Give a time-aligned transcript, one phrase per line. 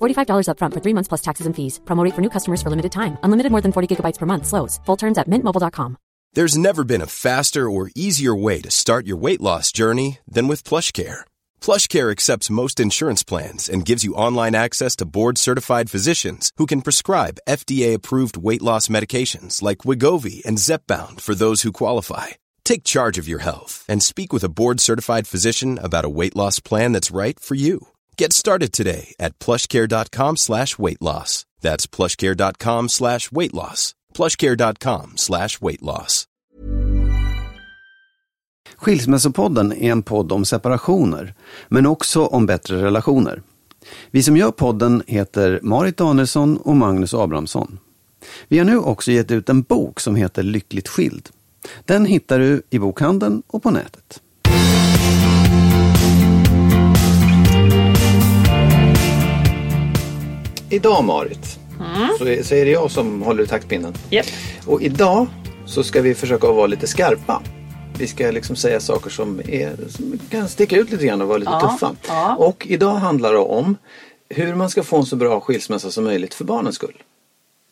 [0.00, 1.80] $45 upfront for three months plus taxes and fees.
[1.84, 3.18] Promo rate for new customers for limited time.
[3.22, 4.46] Unlimited more than 40 gigabytes per month.
[4.46, 4.80] Slows.
[4.86, 5.96] Full terms at mintmobile.com.
[6.36, 10.48] There's never been a faster or easier way to start your weight loss journey than
[10.48, 11.24] with Plush Care.
[11.62, 16.66] Plush Care accepts most insurance plans and gives you online access to board-certified physicians who
[16.66, 22.36] can prescribe FDA-approved weight loss medications like Wigovi and Zepbound for those who qualify.
[22.64, 26.60] Take charge of your health and speak with a board-certified physician about a weight loss
[26.60, 27.86] plan that's right for you.
[28.20, 31.44] Get started today at plushcare.com slash weight loss.
[31.60, 33.94] That's plushcare.com slash weight loss.
[34.14, 36.24] plushcare.com slash weight loss.
[38.76, 41.34] Skilsmässopodden är en podd om separationer,
[41.68, 43.42] men också om bättre relationer.
[44.10, 47.78] Vi som gör podden heter Marit Danielsson och Magnus Abrahamsson.
[48.48, 51.28] Vi har nu också gett ut en bok som heter Lyckligt skild.
[51.84, 54.20] Den hittar du i bokhandeln och på nätet.
[60.70, 61.58] Idag Marit,
[62.18, 63.94] så, är, så är det jag som håller i taktpinnen.
[64.10, 64.26] Japp.
[64.66, 65.26] Och idag
[65.66, 67.42] så ska vi försöka vara lite skarpa.
[67.98, 71.38] Vi ska liksom säga saker som, är, som kan sticka ut lite grann och vara
[71.38, 71.94] lite Ja, tuffa.
[72.08, 72.36] ja.
[72.36, 73.76] Och idag handlar det om
[74.28, 77.02] hur man ska få en så bra skilsmässa som möjligt för barnens skull.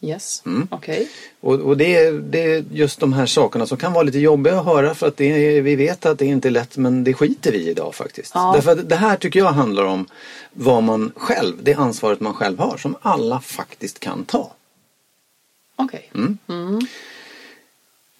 [0.00, 0.68] Yes, Mm.
[0.70, 1.08] okej.
[1.40, 4.58] Och, och det, är, det är just de här sakerna som kan vara lite jobbiga
[4.58, 7.52] att höra för att är, vi vet att det inte är lätt men det skiter
[7.52, 8.32] vi i idag faktiskt.
[8.34, 8.52] Ja.
[8.54, 10.06] Därför att det här tycker jag handlar om
[10.52, 14.52] vad man själv, det ansvaret man själv har som alla faktiskt kan ta.
[15.76, 16.10] Okej.
[16.14, 16.38] Mm.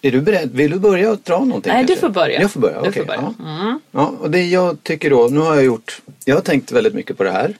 [0.01, 0.51] Är du beredd?
[0.53, 1.73] Vill du börja och dra någonting?
[1.73, 2.01] Nej, du kanske?
[2.07, 2.41] får börja.
[2.41, 3.01] Jag får börja, Du okej.
[3.01, 3.19] får börja.
[3.19, 3.35] Mm.
[3.39, 3.79] Ja.
[3.91, 7.17] ja, och det jag tycker då, nu har jag gjort, jag har tänkt väldigt mycket
[7.17, 7.57] på det här.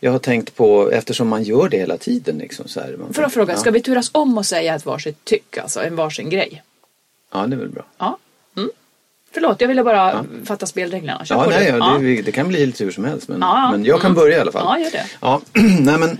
[0.00, 2.96] Jag har tänkt på, eftersom man gör det hela tiden liksom så här.
[2.96, 3.58] Man, Får jag fråga, ja.
[3.58, 6.62] ska vi turas om och säga ett varsitt tyck, alltså en varsin grej?
[7.32, 7.84] Ja, det är väl bra.
[7.98, 8.18] Ja.
[8.56, 8.70] Mm.
[9.32, 11.24] Förlåt, jag ville bara fatta spelreglerna.
[11.24, 13.28] Kör Ja, nej, ja, Det, det kan bli lite hur som helst.
[13.28, 13.70] Men, Ja, ja.
[13.70, 14.22] men jag kan Mm.
[14.22, 14.80] börja i alla fall.
[14.80, 15.06] Ja, gör det.
[15.20, 15.40] Ja,
[15.80, 16.18] nej men.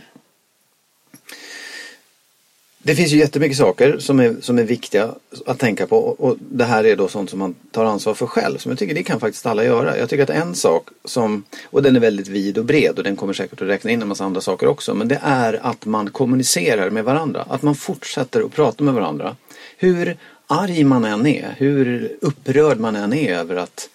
[2.86, 5.14] Det finns ju jättemycket saker som är, som är viktiga
[5.46, 8.26] att tänka på och, och det här är då sånt som man tar ansvar för
[8.26, 8.58] själv.
[8.58, 9.98] Som jag tycker det kan faktiskt alla göra.
[9.98, 13.16] Jag tycker att en sak som, och den är väldigt vid och bred och den
[13.16, 14.94] kommer säkert att räkna in en massa andra saker också.
[14.94, 17.44] Men det är att man kommunicerar med varandra.
[17.48, 19.36] Att man fortsätter att prata med varandra.
[19.78, 20.16] Hur
[20.46, 23.88] arg man än är, hur upprörd man än är över att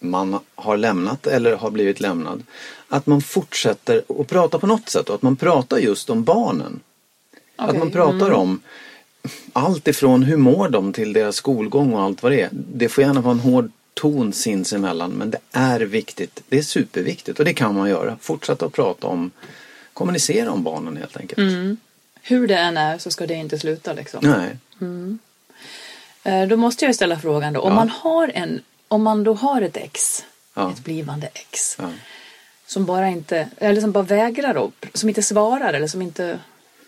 [0.00, 2.42] man har lämnat eller har blivit lämnad.
[2.88, 6.80] Att man fortsätter att prata på något sätt och att man pratar just om barnen.
[7.62, 8.60] Att Okej, man pratar om
[9.52, 12.48] allt ifrån hur mår de till deras skolgång och allt vad det är.
[12.52, 16.42] Det får gärna vara en hård ton sinsemellan men det är viktigt.
[16.48, 18.16] Det är superviktigt och det kan man göra.
[18.20, 19.30] Fortsätta att prata om,
[19.92, 21.78] kommunicera om barnen helt enkelt.
[22.22, 24.20] Hur det än är så ska det inte sluta liksom.
[24.22, 24.56] Nej.
[26.24, 27.60] Eh, Då måste jag ju ställa frågan då.
[27.60, 27.74] Om, Ja.
[27.74, 30.24] man har en, om man då har ett ex,
[30.54, 30.70] Ja.
[30.72, 31.90] ett blivande ex, Ja.
[32.66, 36.38] som bara inte, eller som bara vägrar upp, som inte svarar eller som inte...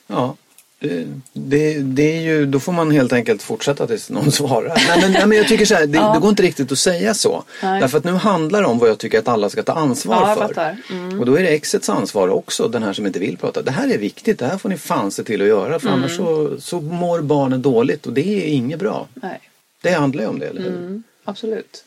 [0.07, 0.37] Ja,
[0.81, 4.75] det, det, det är ju, då får man helt enkelt fortsätta tills någon svarar.
[4.89, 7.15] Nej men, nej, men jag tycker så här, det, det går inte riktigt att säga
[7.15, 7.45] så.
[7.63, 7.81] Nej.
[7.81, 10.49] Därför att nu handlar det om vad jag tycker att alla ska ta ansvar Ja,
[10.55, 10.77] för.
[10.91, 11.21] Mm.
[11.21, 13.63] Och då är det exets ansvar också, den här som inte vill prata.
[13.63, 15.99] Det här är viktigt, det här får ni fan se till att göra för Mm.
[16.01, 19.07] annars så, så mår barnen dåligt och det är inget bra.
[19.15, 19.41] Nej,
[19.83, 20.69] Det handlar ju om det, eller hur?
[20.71, 21.85] mm, absolut.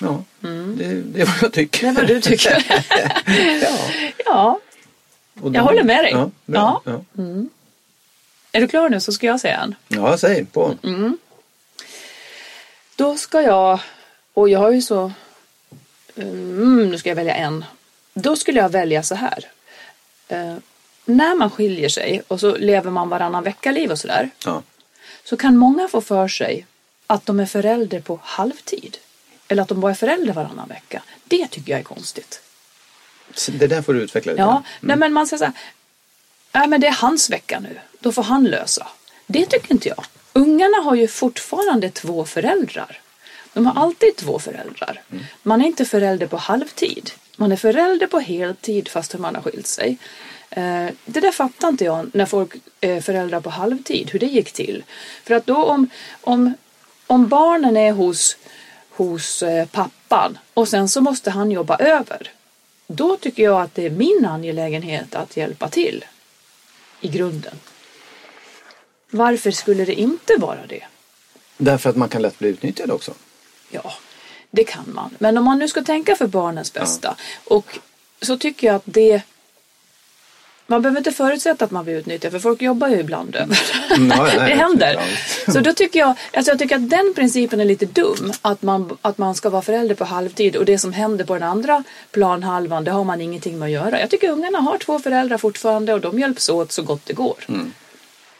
[0.00, 1.82] Ja, det, det är vad jag tycker.
[1.82, 2.66] Det är vad du tycker.
[3.60, 3.78] ja.
[4.24, 4.60] ja,
[5.54, 6.12] Jag håller med dig.
[6.12, 6.82] Ja, bra.
[6.84, 7.00] Ja.
[8.52, 9.74] Är du klar nu så ska jag säga en.
[9.88, 10.74] ja, säg på.
[10.82, 11.18] Mm.
[12.96, 13.80] Då ska jag,
[14.32, 15.12] och jag har ju så,
[16.16, 17.64] mm, nu ska jag välja en.
[18.14, 19.50] Då skulle jag välja så här.
[20.28, 20.56] Eh,
[21.04, 24.30] när man skiljer sig och så lever man varannan vecka-liv och sådär.
[24.44, 24.62] Ja.
[25.24, 26.66] Så kan många få för sig
[27.06, 28.98] att de är förälder på halvtid.
[29.48, 31.02] Eller att de bara är förälder varannan vecka.
[31.24, 32.42] Det tycker jag är konstigt.
[33.46, 34.42] Det där får du utveckla lite.
[34.42, 34.62] Ja, grann.
[34.80, 35.54] nej men man säger så här.
[36.52, 37.80] Nej men det är hans vecka nu.
[38.00, 38.86] Då får han lösa.
[39.26, 40.04] Det tycker inte jag.
[40.32, 43.00] ungarna har ju fortfarande två föräldrar.
[43.52, 45.02] De har alltid två föräldrar.
[45.42, 47.10] Man är inte förälder på halvtid.
[47.36, 49.98] Man är förälder på heltid fast man har skilt sig.
[50.50, 54.52] Eh, Det där fattar inte jag när folk är föräldrar på halvtid, hur det gick
[54.52, 54.84] till.
[55.24, 55.90] För att då om,
[56.20, 56.54] om,
[57.06, 58.36] om barnen är hos,
[58.90, 62.30] hos eh, pappan och sen så måste han jobba över.
[62.86, 66.04] Då tycker jag att det är min angelägenhet att hjälpa till
[67.02, 67.54] i grunden.
[69.10, 70.84] Varför skulle det inte vara det?
[71.56, 73.14] Därför att man kan lätt bli utnyttjad också.
[73.70, 73.92] Ja,
[74.50, 75.10] det kan man.
[75.18, 77.78] Men om man nu ska tänka för barnens bästa och
[78.22, 79.22] så tycker jag att det
[80.66, 83.58] man behöver inte förutsätta att man blir utnyttjad för folk jobbar ju ibland över.
[83.96, 85.00] Mm, nej, det händer.
[85.52, 88.32] Så då tycker jag, alltså jag tycker att den principen är lite dum.
[88.42, 91.42] Att man, att man ska vara förälder på halvtid och det som händer på den
[91.42, 94.00] andra planhalvan det har man ingenting med att göra.
[94.00, 97.36] Jag tycker ungarna har två föräldrar fortfarande och de hjälps åt så gott det går.
[97.48, 97.72] Mm.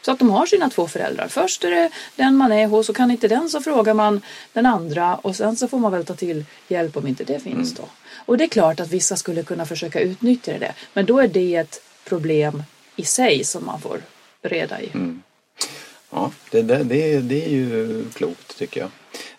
[0.05, 1.27] Så att de har sina två föräldrar.
[1.27, 4.21] Först är det den man är hos och kan inte den så frågar man
[4.53, 7.71] den andra och sen så får man väl ta till hjälp om inte det finns
[7.71, 7.73] Mm.
[7.77, 7.83] då.
[8.25, 10.73] Och det är klart att vissa skulle kunna försöka utnyttja det.
[10.93, 12.63] Men då är det ett problem
[12.95, 14.01] i sig som man får
[14.41, 14.89] reda i.
[14.93, 15.23] Mm.
[16.09, 18.89] Ja, det, det, det, det är ju klokt tycker jag.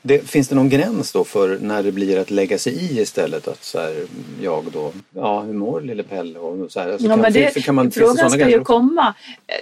[0.02, 3.48] Det, finns det någon gräns då för när det blir att lägga sig i istället?
[3.48, 4.06] Att så här,
[4.40, 6.38] jag då, ja hur mår lille Pelle?
[6.38, 9.14] Och så här, alltså, Ja, kan, men det, kan man, frågan ska ju komma.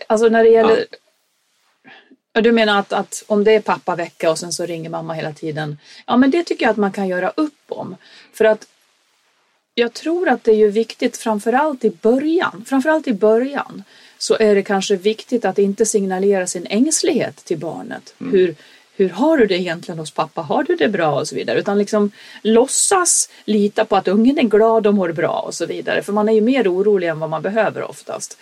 [0.07, 0.87] Alltså när det gäller...
[2.33, 2.41] Ja.
[2.41, 5.79] Du menar att, att om det är pappavecka och sen så ringer mamma hela tiden.
[6.07, 7.97] Ja men det tycker jag att man kan göra upp om.
[8.33, 8.67] För att
[9.75, 12.65] jag tror att det är ju viktigt framförallt i början.
[12.69, 13.83] Framförallt i början
[14.19, 18.15] så är det kanske viktigt att inte signalera sin ängslighet till barnet.
[18.21, 18.33] Mm.
[18.33, 18.55] Hur,
[18.97, 20.41] hur har du det egentligen hos pappa?
[20.41, 21.21] Har du det bra?
[21.21, 21.59] Och så vidare.
[21.59, 22.11] Utan liksom
[22.43, 26.03] låtsas lita på att ungen är glad och mår bra och så vidare.
[26.03, 28.39] För man är ju mer orolig än vad man behöver oftast.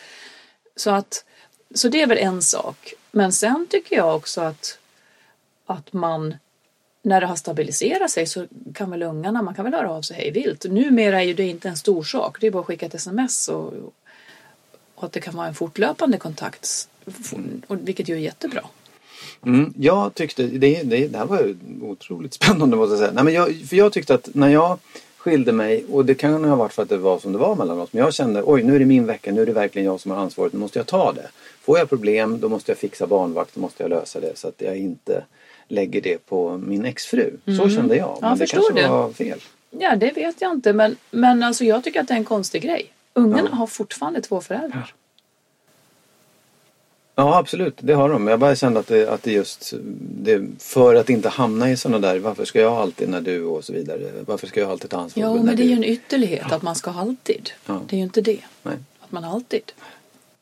[0.76, 1.24] Så, att,
[1.74, 2.94] så det är väl en sak.
[3.10, 4.78] Men sen tycker jag också att,
[5.66, 6.34] att man
[7.02, 10.16] när det har stabiliserat sig så kan väl ungarna, man kan väl höra av sig
[10.16, 10.64] hej vilt.
[10.64, 12.36] Numera är ju det inte en stor sak.
[12.40, 13.72] Det är bara att skicka ett sms och,
[14.94, 16.88] och att det kan vara en fortlöpande kontakt.
[17.66, 18.64] Och, vilket ju är jättebra.
[19.46, 23.12] Mm, jag tyckte, det, det, det här var ju otroligt spännande måste jag säga.
[23.12, 24.78] Nej, men jag, för jag tyckte att när jag
[25.16, 27.80] skilde mig och det kan ha varit för att det var som det var mellan
[27.80, 27.92] oss.
[27.92, 30.10] Men jag kände oj nu är det min vecka, nu är det verkligen jag som
[30.10, 31.30] har ansvaret, nu måste jag ta det.
[31.60, 34.54] Får jag problem då måste jag fixa barnvakt, då måste jag lösa det så att
[34.58, 35.24] jag inte
[35.70, 37.36] lägger det på min exfru.
[37.58, 38.18] Så kände jag.
[38.20, 38.88] Men det förstår kanske det.
[38.88, 39.40] var fel.
[39.70, 40.72] Ja, det vet jag inte.
[40.72, 42.92] Men, men alltså, jag tycker att det är en konstig grej.
[43.14, 44.94] Ungarna har fortfarande två föräldrar.
[47.14, 48.26] Ja absolut, det har de.
[48.28, 51.98] Jag bara kände att det, att det just det, för att inte hamna i sådana
[51.98, 54.10] där varför ska jag alltid när du och så vidare.
[54.26, 55.76] Varför ska jag alltid ta ansvar Jo, när men det är ju du?
[55.76, 57.50] en ytterlighet att man ska alltid.
[57.66, 57.80] Ja.
[57.86, 58.40] Det är ju inte det.
[58.62, 58.74] Nej.
[59.00, 59.72] Att man alltid.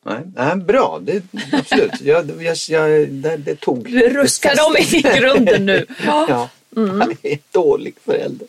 [0.08, 1.22] Nej, nej bra, det,
[1.52, 1.92] absolut.
[2.00, 3.84] Jag, jag, jag, det, det tog.
[3.92, 5.86] Du ruskar dem i grunden nu.
[6.06, 7.00] Ja, Mm.
[7.00, 8.46] han är en dålig förälder.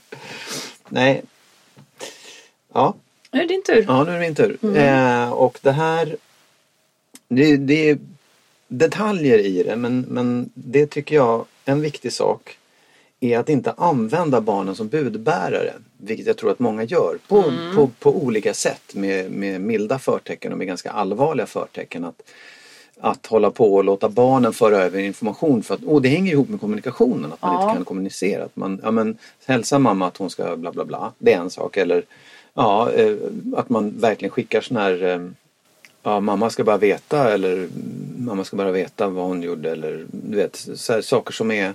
[0.89, 1.21] Nej.
[2.73, 2.95] Ja,
[3.31, 3.85] Nu är det din tur.
[3.87, 4.57] ja nu är det min tur.
[4.63, 4.75] Mm.
[5.23, 6.15] Eh, och det här.
[7.27, 7.97] Det, det är
[8.67, 12.57] detaljer i det men, men det tycker jag en viktig sak
[13.19, 15.73] är att inte använda barnen som budbärare.
[15.97, 17.75] Vilket jag tror att många gör på, Mm.
[17.75, 22.05] på, på olika sätt med, med milda förtecken och med ganska allvarliga förtecken.
[22.05, 22.21] Att,
[22.99, 25.63] att hålla på och låta barnen föra över information.
[25.63, 27.63] För att, och det hänger ihop med kommunikationen, att man Ja.
[27.63, 28.43] inte kan kommunicera.
[28.43, 31.11] Att man, ja, men, hälsa mamma att hon ska bla bla bla.
[31.17, 31.77] Det är en sak.
[31.77, 32.03] Eller
[32.53, 33.15] ja, eh,
[33.55, 35.19] att man verkligen skickar sån här eh,
[36.03, 37.69] Ja, mamma ska bara veta eller mm,
[38.17, 41.73] mamma ska bara veta vad hon gjorde eller du vet så här, saker som är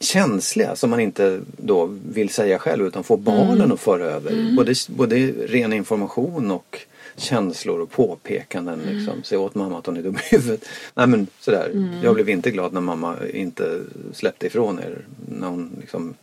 [0.00, 4.54] känsliga som man inte då vill säga själv utan får barnen att föra över.
[4.56, 6.78] Både, både ren information och
[7.16, 8.80] känslor och påpekanden.
[8.90, 9.22] Liksom.
[9.22, 10.64] Säg åt mamma att hon är dum i huvudet.
[10.94, 11.98] Nej men sådär.
[12.02, 13.80] Jag blev inte glad när mamma inte
[14.12, 14.98] släppte ifrån er.
[15.28, 16.14] När hon liksom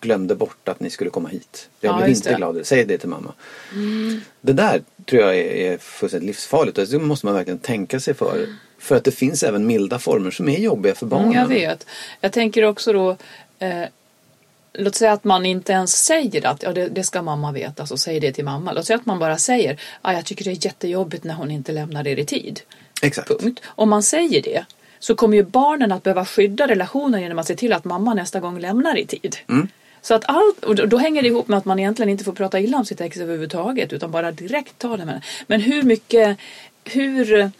[0.00, 1.68] glömde bort att ni skulle komma hit.
[1.80, 2.36] Jag Ja, blev inte det.
[2.36, 2.60] glad.
[2.66, 3.32] Säg det till mamma.
[4.40, 6.90] Det där tror jag är, är fullständigt livsfarligt.
[6.90, 8.46] Det måste man verkligen tänka sig för.
[8.78, 11.26] För att det finns även milda former som är jobbiga för barnen.
[11.26, 11.86] Mm, jag vet.
[12.20, 13.16] Jag tänker också då
[13.58, 13.84] eh,
[14.78, 17.96] Låt säga att man inte ens säger att ja, det, det ska mamma veta, så
[17.96, 18.72] säg det till mamma.
[18.72, 21.72] Låt säga att man bara säger ah, jag tycker det är jättejobbigt när hon inte
[21.72, 22.60] lämnar er i tid.
[23.02, 23.28] Exakt.
[23.28, 23.60] Punkt.
[23.66, 24.64] Om man säger det
[24.98, 28.40] så kommer ju barnen att behöva skydda relationen genom att se till att mamma nästa
[28.40, 29.36] gång lämnar i tid.
[29.48, 29.68] Mm.
[30.02, 32.32] Så att allt, och då- då hänger det ihop med att man egentligen inte får
[32.32, 36.38] prata illa om sitt ex överhuvudtaget utan bara direkt ta det med Men hur mycket,
[36.84, 37.50] hur...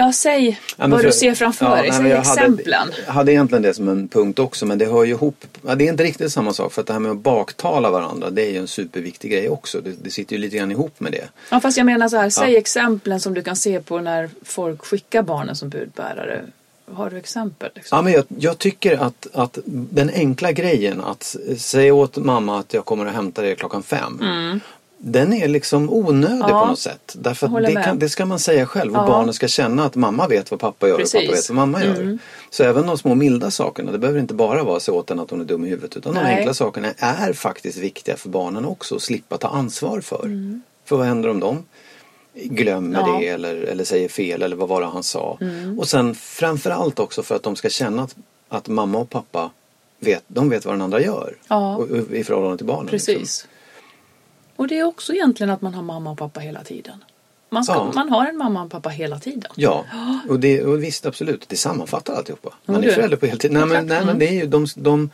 [0.00, 1.92] Ja, säg Ja, vad för- du ser framför Ja, dig.
[1.92, 2.80] Säg men jag exemplen.
[2.80, 5.44] Hade, jag hade egentligen det som en punkt också men det hör ju ihop.
[5.66, 8.30] Ja, det är inte riktigt samma sak för att det här med att baktala varandra
[8.30, 9.80] det är ju en superviktig grej också.
[9.80, 11.28] Det, det sitter ju lite grann ihop med det.
[11.50, 12.58] Ja, fast jag menar så här, säg Ja.
[12.58, 16.42] exemplen som du kan se på när folk skickar barnen som budbärare.
[16.92, 17.70] har du exempel?
[17.74, 17.96] Liksom?
[17.96, 22.74] Ja, men jag, jag tycker att, att den enkla grejen att säga åt mamma att
[22.74, 24.20] jag kommer att hämta dig klockan fem.
[25.02, 26.48] Den är liksom onödig Mm.
[26.48, 27.16] Ja, på något sätt.
[27.18, 29.06] Därför det, kan, det ska man säga själv och Ja.
[29.06, 31.14] barnen ska känna att mamma vet vad pappa gör och Precis.
[31.14, 31.26] Mm.
[31.26, 32.18] pappa vet vad mamma gör.
[32.50, 35.30] Så även de små milda sakerna, det behöver inte bara vara så åt henne att
[35.30, 35.96] hon är dum i huvudet.
[35.96, 36.36] Utan de Nej.
[36.36, 40.24] enkla sakerna är faktiskt viktiga för barnen också att slippa ta ansvar för.
[40.24, 40.62] Mm.
[40.84, 41.64] För vad händer om de
[42.34, 43.18] glömmer Ja.
[43.20, 45.38] det eller, eller säger fel eller vad var det han sa.
[45.40, 45.78] Mm.
[45.78, 48.16] Och sen framförallt också för att de ska känna att,
[48.48, 49.50] att mamma och pappa
[49.98, 51.34] vet, de vet vad den andra gör.
[51.48, 52.86] Och, och, I förhållande till barnen.
[52.86, 53.18] Precis.
[53.18, 53.49] Liksom.
[54.60, 57.04] Och det är också egentligen att man har mamma och pappa hela tiden.
[57.50, 57.92] Man, ska, Ja.
[57.94, 59.52] man har en mamma och pappa hela tiden.
[59.56, 59.84] Ja,
[60.28, 62.54] och, det, och visst absolut, det sammanfattar alltihopa.
[62.64, 62.92] Man är du.
[62.92, 63.52] förälder på heltid.
[63.52, 65.10] Nej men, nej, men det är ju de, de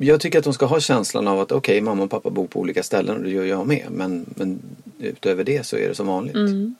[0.00, 2.60] jag tycker att de ska ha känslan av att okej, mamma och pappa bor på
[2.60, 3.86] olika ställen och det gör jag med.
[3.90, 4.62] Men, men
[4.98, 6.34] utöver det så är det som vanligt.
[6.36, 6.74] Mm.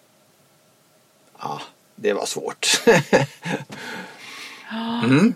[1.39, 1.61] Ja,
[1.97, 2.83] det var svårt.
[5.05, 5.35] mm.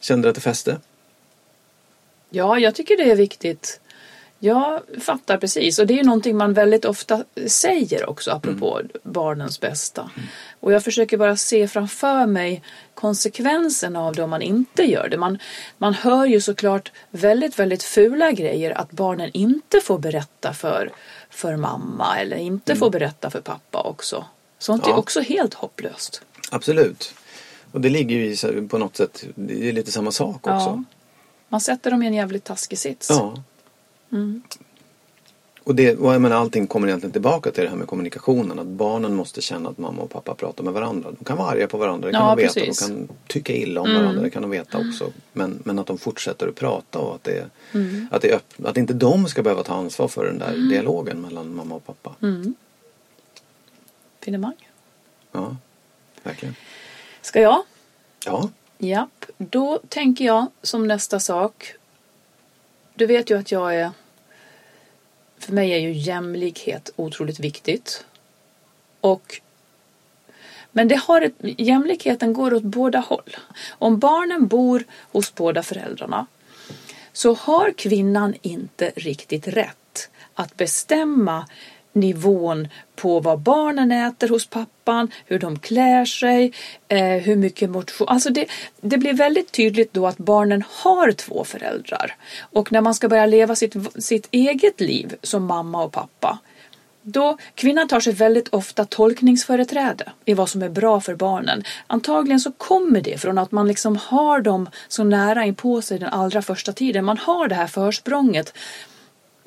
[0.00, 0.80] Kände du att det fäste?
[2.30, 3.80] Ja, jag tycker det är viktigt.
[4.40, 10.10] Jag fattar precis och det är någonting man väldigt ofta säger också apropå barnens bästa.
[10.60, 12.62] Och jag försöker bara se framför mig
[12.94, 15.16] konsekvenserna av det om man inte gör det.
[15.16, 15.38] Man,
[15.78, 20.92] man hör ju såklart väldigt, väldigt fula grejer att barnen inte får berätta för,
[21.30, 24.24] för mamma eller inte får berätta för pappa också.
[24.58, 24.96] Sånt är Ja.
[24.96, 26.22] också helt hopplöst.
[26.50, 27.14] Absolut.
[27.72, 30.50] Och det ligger ju i, på något sätt, det är lite samma sak också.
[30.50, 30.84] Ja.
[31.48, 33.10] Man sätter dem i en jävligt taskig sits.
[33.10, 33.42] Ja.
[34.12, 34.42] Mm.
[35.64, 38.58] Och, det, och jag menar, allting kommer egentligen tillbaka till det här med kommunikationen.
[38.58, 41.10] Att barnen måste känna att mamma och pappa pratar med varandra.
[41.18, 42.54] De kan vara arga på varandra, det kan Ja, de veta.
[42.54, 42.86] precis.
[42.86, 45.12] De kan tycka illa om varandra, det kan de veta också.
[45.32, 47.50] Men, men att de fortsätter att prata och att, det,
[48.10, 51.54] att, det öpp, att inte de ska behöva ta ansvar för den där dialogen mellan
[51.54, 52.14] mamma och pappa.
[54.20, 54.68] Finemang.
[55.32, 55.56] Ja,
[56.22, 56.54] verkligen.
[57.22, 57.62] Ska jag?
[58.24, 58.48] Ja,
[58.78, 61.74] Japp, då tänker jag som nästa sak.
[62.94, 63.90] Du vet ju att jag är...
[65.38, 68.04] För mig är ju jämlikhet otroligt viktigt.
[69.00, 69.40] Och...
[70.72, 73.36] Men det har ett, jämlikheten går åt båda håll.
[73.70, 76.26] Om barnen bor hos båda föräldrarna
[77.12, 81.46] så har kvinnan inte riktigt rätt att bestämma
[82.00, 86.52] nivån på vad barnen äter hos pappan, hur de klär sig,
[86.88, 88.08] eh, hur mycket motion.
[88.08, 88.46] Alltså det,
[88.80, 92.16] det blir väldigt tydligt då att barnen har två föräldrar.
[92.40, 93.74] Och när man ska börja leva sitt,
[94.04, 96.38] sitt eget liv som mamma och pappa
[97.12, 101.64] då kvinnan tar sig väldigt ofta tolkningsföreträde i vad som är bra för barnen.
[101.86, 105.98] Antagligen så kommer det från att man liksom har dem så nära in på sig
[105.98, 107.04] den allra första tiden.
[107.04, 108.54] Man har det här försprånget.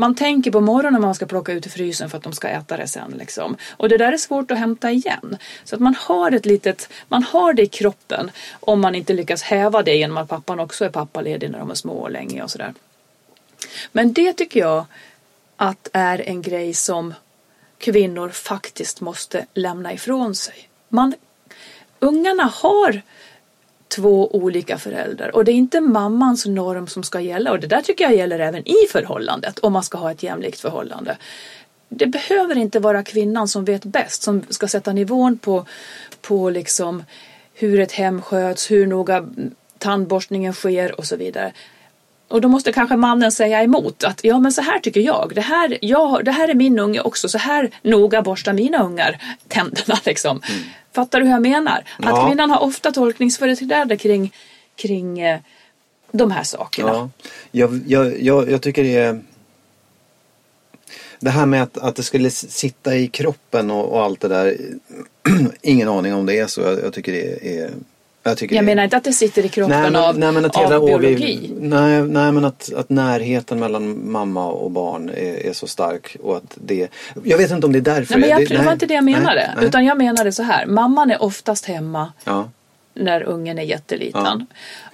[0.02, 2.48] Man tänker på morgonen när man ska plocka ut i frysen för att de ska
[2.48, 3.16] äta det sen.
[3.20, 3.58] Liksom.
[3.78, 5.38] Och det där är svårt att hämta igen.
[5.64, 9.42] Så att man har ett litet, man har det i kroppen om man inte lyckas
[9.42, 12.52] häva det genom att pappan också är pappaledig när de är små och länge och
[12.52, 12.74] sådär.
[13.92, 14.86] Men det tycker jag
[15.56, 17.14] att är en grej som
[17.78, 20.70] kvinnor faktiskt måste lämna ifrån sig.
[20.90, 21.14] Man,
[22.00, 23.02] ungarna har
[23.96, 27.82] två olika föräldrar och det är inte mammans norm som ska gälla och det där
[27.82, 31.18] tycker jag gäller även i förhållandet om man ska ha ett jämlikt förhållande.
[31.90, 35.66] Det behöver inte vara kvinnan som vet bäst som ska sätta nivån på,
[36.22, 37.04] på liksom
[37.54, 39.26] hur ett hem sköts, hur noga
[39.78, 41.54] tandborstningen sker och så vidare.
[42.28, 45.32] Och då måste kanske mannen säga emot att ja men så här tycker jag.
[45.36, 47.30] Det här, jag, det här är min unge också.
[47.30, 50.42] Så här noga borstar mina ungar tänderna liksom.
[50.50, 50.64] Mm.
[50.92, 51.84] Fattar du hur jag menar?
[52.00, 52.10] Ja.
[52.10, 54.34] Att kvinnan har ofta tolkningsföreträde kring,
[54.76, 55.40] kring eh,
[56.12, 56.90] de här sakerna.
[56.90, 57.10] Ja,
[57.52, 59.22] jag, jag, jag, jag tycker det är
[61.20, 64.58] Det här med att, att det skulle sitta i kroppen och, och allt det där
[65.62, 66.62] Ingen aning om det är så.
[66.62, 67.72] Jag, jag tycker det är
[68.24, 70.58] Jag, Jag menar inte att det sitter i kroppen nej, men, av, nej, men att
[70.58, 71.52] av hela biologi.
[71.60, 76.38] nej, nej men att, att närheten mellan mamma och barn är, är så stark och
[76.38, 76.88] att det
[77.24, 78.94] Jag vet inte om det är därför Nej, men jag, det, det var inte det
[78.94, 79.36] jag menade.
[79.36, 79.66] nej, nej.
[79.66, 80.66] Utan jag menade så här.
[80.66, 82.50] Mamman är oftast hemma Ja,
[82.94, 84.46] när ungen är jätteliten.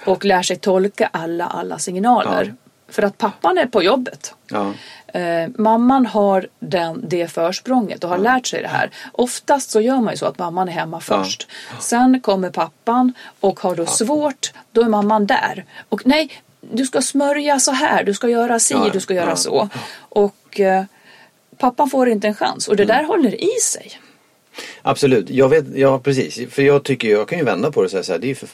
[0.06, 2.46] Och lär sig tolka alla, alla signaler.
[2.46, 2.67] Ja.
[2.90, 4.36] För att pappan är på jobbet.
[4.48, 4.74] ja,
[5.14, 8.90] Eh, mamman har den, det försprånget och har lärt sig det här.
[9.12, 11.48] Oftast så gör man ju så att mamman är hemma först.
[11.80, 15.66] Sen kommer pappan och har då svårt, då är mamman där.
[15.90, 16.30] Och nej,
[16.62, 19.36] du ska smörja så här, du ska göra si, Ja, du ska göra ja.
[19.36, 19.70] så.
[19.98, 20.84] Och eh,
[21.58, 23.92] pappan får inte en chans och det där håller i sig.
[24.82, 26.54] Absolut, jag vet, ja precis.
[26.54, 28.30] För jag tycker, jag kan ju vända på det och säga så här, det är
[28.30, 28.50] ju för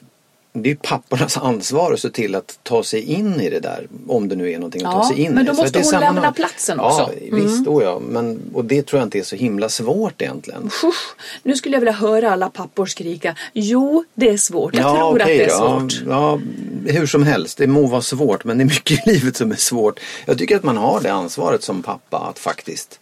[0.56, 3.88] det är pappornas ansvar att se till att ta sig in i det där.
[4.08, 5.48] Om det nu är någonting att Ja, ta sig in men i.
[5.48, 7.02] då För måste att hon sammanhang- lämna platsen också.
[7.02, 7.28] Mm.
[7.32, 7.68] Ja, visst.
[7.68, 8.00] Oh ja.
[8.10, 10.66] Men, och det tror jag inte är så himla svårt egentligen.
[10.84, 13.36] Usch, nu skulle jag vilja höra alla pappor skrika.
[13.54, 14.76] Jo, det är svårt.
[14.76, 15.80] Jag tror att okej det är då.
[15.80, 16.02] svårt.
[16.08, 16.40] Ja,
[16.86, 17.58] ja, hur som helst.
[17.58, 20.00] Det må vara svårt men det är mycket i livet som är svårt.
[20.26, 23.00] Jag tycker att man har det ansvaret som pappa att faktiskt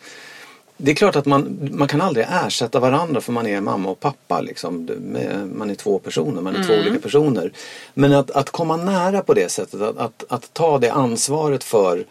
[0.84, 4.00] det är klart att man, man kan aldrig ersätta varandra för man är mamma och
[4.00, 4.42] pappa.
[4.42, 4.90] Liksom.
[5.54, 7.52] Man är två personer, man är två olika personer.
[7.94, 12.06] Men att, att komma nära på det sättet, att, att, att ta det ansvaret för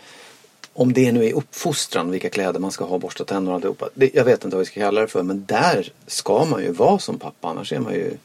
[0.73, 3.89] om det nu är uppfostran, vilka kläder man ska ha, borsta tänderna och alltihopa.
[3.95, 6.73] Det, jag vet inte vad vi ska kalla det för men där ska man ju
[6.73, 8.17] vara som pappa annars är man ju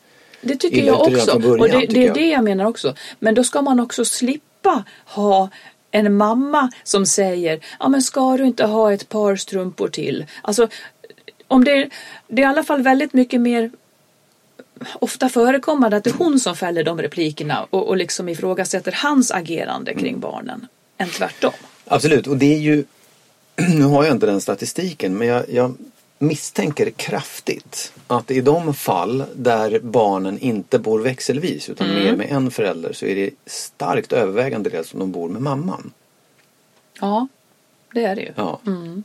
[0.41, 1.39] Det tycker jag också.
[1.39, 2.15] början, och det, det är jag.
[2.15, 2.95] det jag menar också.
[3.19, 5.49] Men då ska man också slippa ha
[5.95, 10.25] en mamma som säger ja men ska du inte ha ett par strumpor till?
[10.41, 10.67] Alltså,
[11.47, 11.89] om det,
[12.27, 13.71] det är i alla fall väldigt mycket mer
[14.93, 19.31] ofta förekommande att det är hon som fäller de replikerna och, och liksom ifrågasätter hans
[19.31, 20.19] agerande kring Mm.
[20.19, 21.53] barnen än tvärtom.
[21.87, 22.83] Absolut, och det är ju,
[23.75, 25.75] nu har jag inte den statistiken, men jag, jag
[26.17, 32.51] misstänker kraftigt att i de fall där barnen inte bor växelvis utan mer med en
[32.51, 35.91] förälder så är det starkt övervägande del som de bor med mamman.
[36.99, 37.27] Ja,
[37.93, 38.31] det är det ju.
[38.35, 38.59] Ja,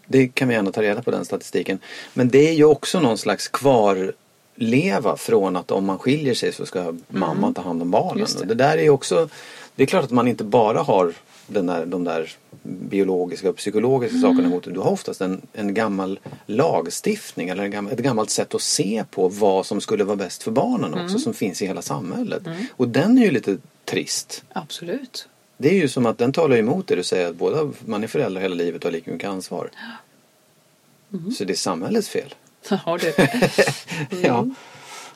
[0.06, 1.78] Det kan vi gärna ta reda på den statistiken.
[2.14, 6.66] Men det är ju också någon slags kvarleva från att om man skiljer sig så
[6.66, 8.26] ska mamman ta hand om barnen.
[8.34, 8.40] Det.
[8.40, 9.28] Och det där är ju också,
[9.74, 11.14] det är klart att man inte bara har
[11.50, 14.70] den där, de där biologiska och psykologiska sakerna emot det.
[14.70, 19.04] Du har oftast en, en gammal lagstiftning eller en gammal, ett gammalt sätt att se
[19.10, 22.42] på vad som skulle vara bäst för barnen också som finns i hela samhället.
[22.76, 24.44] Och den är ju lite trist.
[24.52, 25.28] Absolut.
[25.56, 28.08] Det är ju som att den talar emot det du säger att båda, man är
[28.08, 29.70] föräldrar hela livet och har lika mycket ansvar.
[31.38, 32.34] Så det är samhällets fel.
[32.68, 33.30] Ja, det.
[34.22, 34.46] Ja.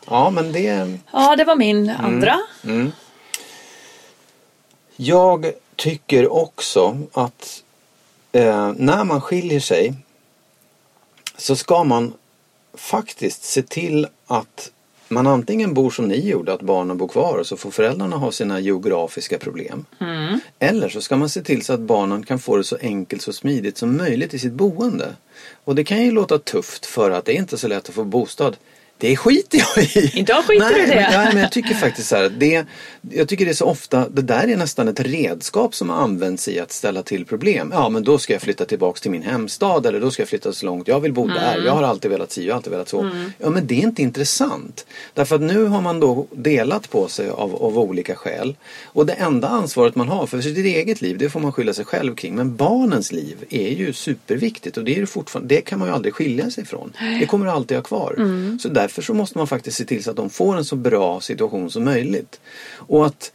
[0.06, 0.98] ja, men det...
[1.12, 2.40] ja, det var min andra.
[4.96, 7.62] Jag tycker också att
[8.32, 9.94] eh, när man skiljer sig
[11.36, 12.12] så ska man
[12.74, 14.70] faktiskt se till att
[15.08, 18.32] man antingen bor som ni gjorde, att barnen bor kvar och så får föräldrarna ha
[18.32, 19.84] sina geografiska problem.
[20.58, 23.32] Eller så ska man se till så att barnen kan få det så enkelt så
[23.32, 25.16] smidigt som möjligt i sitt boende.
[25.64, 28.04] Och det kan ju låta tufft för att det är inte så lätt att få
[28.04, 28.56] bostad.
[29.04, 30.18] Det skiter jag i.
[30.18, 30.94] Idag skiter nej, du i det.
[30.94, 32.28] Men, nej, men jag tycker faktiskt så här.
[32.28, 32.66] Det,
[33.10, 36.60] jag tycker det är så ofta, det där är nästan ett redskap som används i
[36.60, 37.70] att ställa till problem.
[37.74, 40.52] Ja, men då ska jag flytta tillbaks till min hemstad eller då ska jag flytta
[40.52, 40.88] så långt.
[40.88, 41.62] Jag vill bo där.
[41.66, 43.10] Jag har alltid velat si, jag har alltid velat så.
[43.38, 44.86] Ja, men det är inte intressant.
[45.14, 48.56] Därför att nu har man då delat på sig av, av olika skäl.
[48.84, 51.84] Och det enda ansvaret man har för sitt eget liv, det får man skylla sig
[51.84, 52.34] själv kring.
[52.34, 55.94] Men barnens liv är ju superviktigt och det är ju fortfarande, det kan man ju
[55.94, 56.92] aldrig skilja sig ifrån.
[57.20, 58.14] Det kommer du alltid ha kvar.
[58.62, 61.20] Så därför så måste man faktiskt se till så att de får en så bra
[61.20, 62.40] situation som möjligt.
[62.76, 63.32] Och att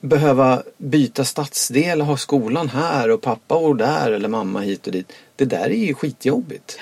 [0.00, 5.12] behöva byta stadsdel, ha skolan här och pappa bor där eller mamma hit och dit.
[5.36, 6.78] Det där är ju skitjobbigt.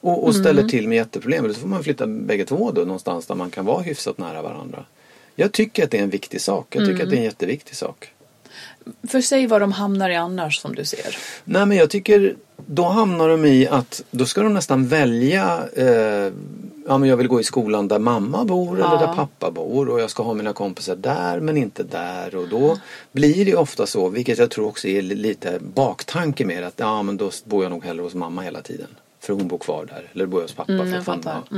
[0.00, 1.54] Och, och ställer till med jätteproblem.
[1.54, 4.84] Så får man flytta bägge två då någonstans där man kan vara hyfsat nära varandra.
[5.34, 6.76] Jag tycker att det är en viktig sak.
[6.76, 8.12] Jag tycker att det är en jätteviktig sak.
[9.08, 11.18] För säg vad de hamnar i annars som du ser.
[11.44, 12.34] Nej men jag tycker
[12.66, 16.32] då hamnar de i att då ska de nästan välja eh,
[16.88, 20.00] Ja men jag vill gå i skolan där mamma bor eller där pappa bor och
[20.00, 22.78] jag ska ha mina kompisar där men inte där och då
[23.12, 27.02] blir det ofta så vilket jag tror också är li- lite baktanke med att ja
[27.02, 28.88] men då bor jag nog hellre hos mamma hela tiden.
[29.20, 30.72] För hon bor kvar där eller bor jag hos pappa.
[30.72, 31.42] Mm, för att fattar.
[31.50, 31.56] ja.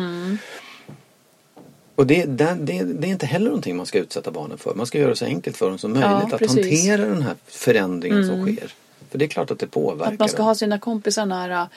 [1.94, 4.74] Och det, det, det, det är inte heller någonting man ska utsätta barnen för.
[4.74, 6.56] Man ska göra det så enkelt för dem som möjligt att precis.
[6.58, 6.70] Mm.
[6.70, 8.72] hantera den här förändringen som sker.
[9.10, 10.46] För det är klart att det påverkar Att man ska dem.
[10.46, 11.68] ha sina kompisar nära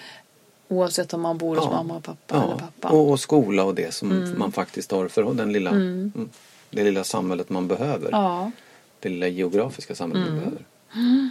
[0.71, 1.71] oavsett om man bor hos Ja.
[1.71, 2.95] mamma och pappa eller Ja, pappa.
[2.95, 6.29] och, och skola och det som man faktiskt har för den lilla, mm.
[6.69, 8.09] det lilla samhället man behöver.
[8.11, 8.51] Ja,
[8.99, 10.61] Det lilla geografiska samhället man behöver.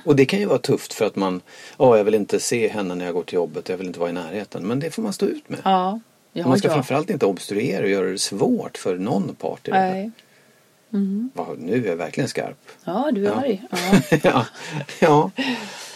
[0.05, 1.40] Och det kan ju vara tufft för att man,
[1.79, 4.11] ja jag vill inte se henne när jag går till jobbet, jag vill inte vara
[4.11, 4.66] i närheten.
[4.66, 5.59] Men det får man stå ut med.
[5.64, 6.00] ja.
[6.33, 6.74] ja, man ska ja.
[6.74, 9.92] framförallt inte obstruera och göra det svårt för någon part i det här.
[9.92, 10.11] Nej.
[11.35, 12.57] Va, nu är jag verkligen skarp.
[12.85, 13.35] Ja, du är Ja.
[13.35, 13.62] arg.
[14.22, 14.46] Ja,
[15.00, 15.31] ja.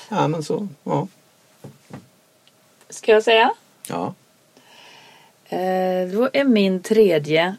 [0.09, 0.69] ja, men så.
[0.85, 1.09] Ja.
[2.95, 3.51] Ska jag säga?
[3.89, 4.15] ja.
[5.49, 7.57] Eh, då är min tredje.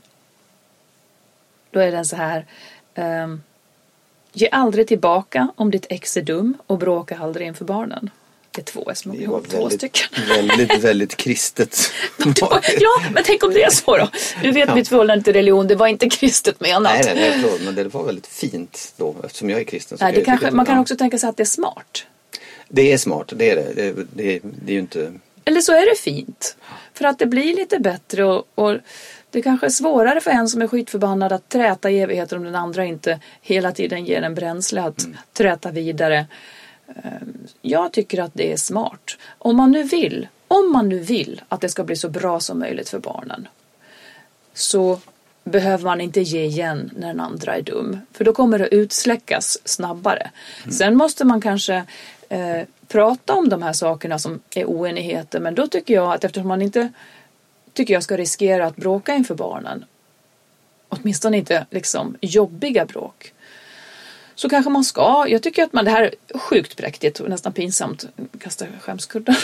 [1.72, 2.46] Då är den så här.
[2.96, 3.42] ehm,
[4.34, 8.10] ge aldrig tillbaka om ditt ex är dum och bråka aldrig inför barnen.
[8.52, 10.08] Det är två, Det var ihop två stycken.
[10.30, 11.78] väldigt, väldigt kristet.
[12.42, 12.62] ja,
[13.14, 14.10] men tänk om det är så då.
[14.42, 14.76] Du vet Ja.
[14.76, 16.94] mitt förhållande till religion, det var inte kristet menat.
[16.94, 19.98] Nej, nej, nej, förlåt, men det var väldigt fint då eftersom jag är kristen.
[20.02, 22.06] Nej, det kanske, man kan också tänka sig att det är smart.
[22.70, 23.74] Det är smart, det är det.
[23.74, 25.14] Det, det, det är ju inte...
[25.46, 26.58] Eller så är det fint.
[26.94, 28.78] För att det blir lite bättre och, och
[29.30, 32.56] Det kanske är svårare för en som är skitförbannad att träta i evigheter om den
[32.56, 35.18] andra inte hela tiden ger en bränsle att Mm.
[35.34, 36.26] träta vidare.
[36.88, 37.12] Eh,
[37.62, 39.18] Jag tycker att det är smart.
[39.38, 42.60] Om man nu vill, om man nu vill att det ska bli så bra som
[42.60, 43.48] möjligt för barnen
[44.54, 45.00] så
[45.44, 48.00] behöver man inte ge igen när den andra är dum.
[48.14, 50.32] För då kommer det utsläckas snabbare.
[50.72, 51.84] Sen måste man kanske
[52.30, 55.40] eh, prata om de här sakerna som är oenigheter.
[55.40, 56.92] Men då tycker jag att eftersom man inte
[57.74, 59.86] tycker jag ska riskera att bråka inför barnen.
[60.90, 63.34] Åtminstone inte liksom jobbiga bråk.
[64.36, 65.26] Så kanske man ska.
[65.28, 68.06] Jag tycker att man, det här är sjukt präktigt och nästan pinsamt.
[68.40, 69.38] Kasta skämskuddar.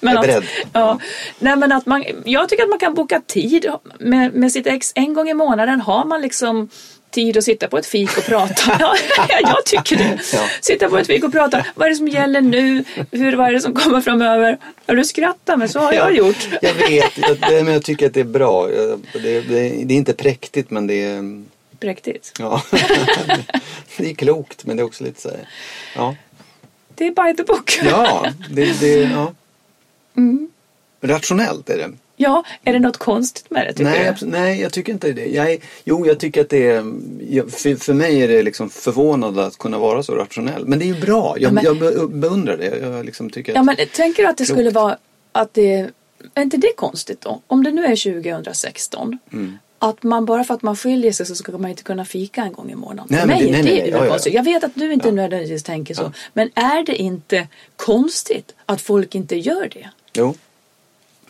[0.00, 1.00] Jag är att, ja,
[1.38, 4.92] nej men att man, jag tycker att man kan boka tid med, med sitt ex
[4.94, 5.80] en gång i månaden.
[5.80, 6.68] Har man liksom
[7.10, 8.76] tid att sitta på ett fik och prata.
[8.80, 8.96] Ja,
[9.42, 10.20] jag tycker det.
[10.32, 10.48] Ja.
[10.60, 11.66] Sitta på ett fik och prata.
[11.74, 12.84] Vad är det som gäller nu?
[13.10, 14.58] Hur, vad är det som kommer framöver?
[14.86, 16.48] Ja, du skrattar men så har jag gjort.
[16.62, 18.66] Jag vet, jag, men jag tycker att det är bra.
[18.66, 19.40] Det, det,
[19.84, 21.44] det är inte präktigt men det är...
[21.80, 22.32] Präktigt.
[22.38, 22.62] Ja.
[23.96, 25.48] det är klokt men det är också lite så här...
[25.96, 26.16] Ja,
[26.94, 27.78] Det är by the book.
[27.84, 29.32] ja, det, det, ja.
[30.16, 30.50] Mm.
[31.00, 31.90] Rationellt är det.
[32.18, 34.26] Ja, är det något konstigt med det tycker Nej, du?
[34.26, 35.26] nej, jag tycker inte det.
[35.26, 36.82] Jag är, jo, jag tycker att det är...
[37.50, 40.66] För, för mig är det liksom förvånande att kunna vara så rationell.
[40.66, 41.36] Men det är ju bra.
[41.38, 42.78] Jag, Ja, men- jag be- beundrar det.
[42.78, 43.54] Jag liksom tycker.
[43.54, 44.74] Ja, men tänker du att det skulle Klokt.
[44.74, 44.96] vara
[45.32, 45.90] att det
[46.34, 47.40] är inte det konstigt då?
[47.46, 49.58] Om det nu är 2016 Mm.
[49.78, 52.52] att man bara för att man skiljer sig så ska man inte kunna fika en
[52.52, 53.06] gång i månaden.
[53.10, 54.10] Nej, för mig det- är nej, det nej, ja, ja, ja.
[54.10, 54.34] konstigt.
[54.34, 56.12] Jag vet att du inte nödvändigtvis tänker så.
[56.32, 59.88] Men är det inte konstigt att folk inte gör det?
[60.14, 60.34] Jo.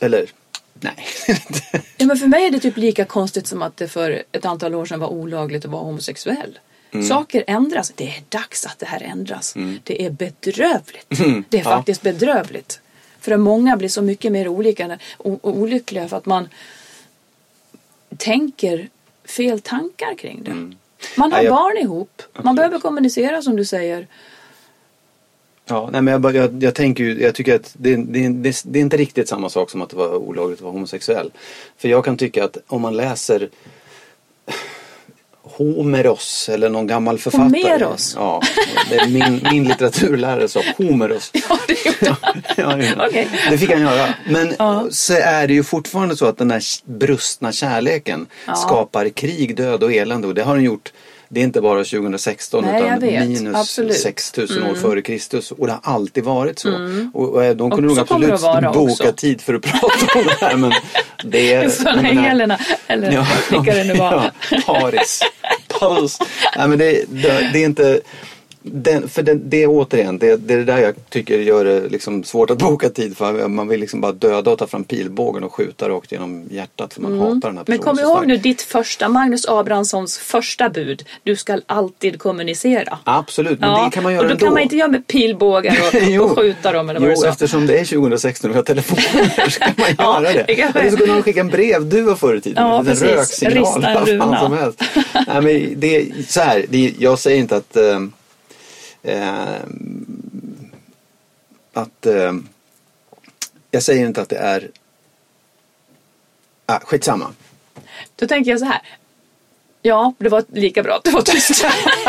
[0.01, 0.27] Eller,
[0.97, 1.07] nej.
[1.97, 4.75] Ja, men för mig är det typ lika konstigt som att det för ett antal
[4.75, 6.59] år sedan var olagligt att vara homosexuell.
[6.93, 7.07] Mm.
[7.07, 7.93] Saker ändras.
[7.97, 9.55] Det är dags att det här ändras.
[9.85, 11.07] Det är bedrövligt.
[11.09, 11.45] Det är Mm.
[11.51, 11.63] Ja.
[11.63, 12.81] faktiskt bedrövligt.
[13.21, 14.99] För att många blir så mycket mer olika
[15.43, 16.49] olyckliga för att man
[18.17, 18.89] tänker
[19.25, 20.51] fel tankar kring det.
[21.17, 21.39] Man har Mm.
[21.39, 22.23] Ja, jag- barn ihop.
[22.43, 24.07] Man behöver kommunicera som du säger.
[25.69, 28.63] Ja, nej, men jag, bara- jag, jag tänker ju, jag tycker att det, det, det,
[28.65, 31.31] det är inte riktigt samma sak som att det var olagligt att vara homosexuell.
[31.79, 33.49] För jag kan tycka att om man läser
[35.43, 37.63] Homeros eller någon gammal författare.
[37.63, 38.13] Homeros?
[38.19, 38.43] Ja,
[38.91, 41.31] det är min, min litteraturlärare sa Homeros.
[41.49, 42.17] Ja, det gjorde
[42.57, 43.07] Ja, ja.
[43.09, 43.29] Okej.
[43.51, 44.15] Det fick han göra.
[44.31, 44.87] Men Ja.
[44.91, 48.27] så är det ju fortfarande så att den där brustna kärleken
[48.57, 50.29] skapar krig, död och elände.
[50.29, 50.93] Och det har den gjort.
[51.29, 53.91] Det är inte bara 2016 Nej, utan minus Absolut.
[53.91, 54.03] Mm.
[54.03, 55.51] 6000 år före Kristus.
[55.51, 56.71] Och det har alltid varit så.
[57.15, 58.41] Och, och de kunde nog absolut
[58.73, 59.13] boka också.
[59.13, 60.57] tid för att prata om det här.
[60.57, 60.73] Men
[61.25, 61.69] det är...
[61.87, 64.31] Sådana Helena, eller vilka det nu var.
[64.51, 65.23] Ja, Paris.
[65.69, 66.19] Paris.
[66.57, 68.01] Nej, men det, det, det är inte...
[68.73, 71.89] Den, för det, det är återigen, det, det är det där jag tycker gör det
[71.89, 73.49] liksom svårt att boka tid för.
[73.49, 77.01] Man vill liksom bara döda och ta fram pilbågen och skjuta rakt genom hjärtat för
[77.03, 80.69] man hatar den här Men personen kom så ihåg nu ditt första, Magnus Abrahamssons första
[80.69, 81.05] bud.
[81.23, 82.99] Du ska alltid kommunicera.
[83.05, 84.45] Absolut, men det kan man göra och då ändå.
[84.47, 85.77] kan man inte göra med pilbågar
[86.19, 87.29] och, och skjuta dem eller vad Jo, sa.
[87.29, 90.45] eftersom det är 2016 och vi har telefoner så kan man Ja, göra det.
[90.47, 92.65] det kanske- Eller så kunde man skicka en brevduva förr i tiden.
[92.67, 93.55] Ja, en röksignal.
[93.59, 94.73] Rista en runa.
[95.27, 98.01] Nej, men det så här, det jag säger inte att eh,
[99.07, 99.61] eh,
[101.73, 102.33] att eh,
[103.71, 104.71] jag säger inte att det är
[106.67, 107.33] ah, skitsamma.
[108.17, 108.83] Då tänker jag så här.
[109.83, 111.65] Ja, det var lika bra att det var tyst.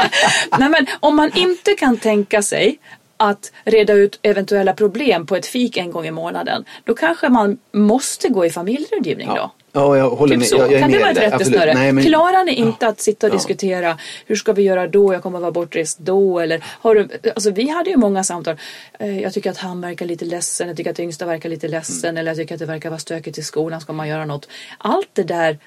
[0.59, 2.79] Nej, men om man inte kan tänka sig
[3.17, 6.65] att reda ut eventuella problem på ett fik en gång i månaden.
[6.83, 9.33] Då kanske man måste gå i familjerådgivning då.
[9.35, 10.47] Ja, ja jag håller Typ med.
[10.47, 10.57] så.
[10.57, 11.73] Jag, jag kan det vara ett rättesnöre?
[11.73, 13.37] Nej, men- Klarar ni inte att sitta och Ja.
[13.37, 15.13] diskutera hur ska vi göra då?
[15.13, 16.39] Jag kommer vara bortrest då.
[16.39, 18.55] Eller, har du, alltså, vi hade ju många samtal.
[18.99, 20.67] Eh, Jag tycker att han verkar lite ledsen.
[20.67, 22.09] Jag tycker att yngsta verkar lite ledsen.
[22.09, 22.17] Mm.
[22.19, 23.81] Eller jag tycker att det verkar vara stökigt i skolan.
[23.81, 24.47] Ska man göra något?
[24.77, 25.57] Allt det där.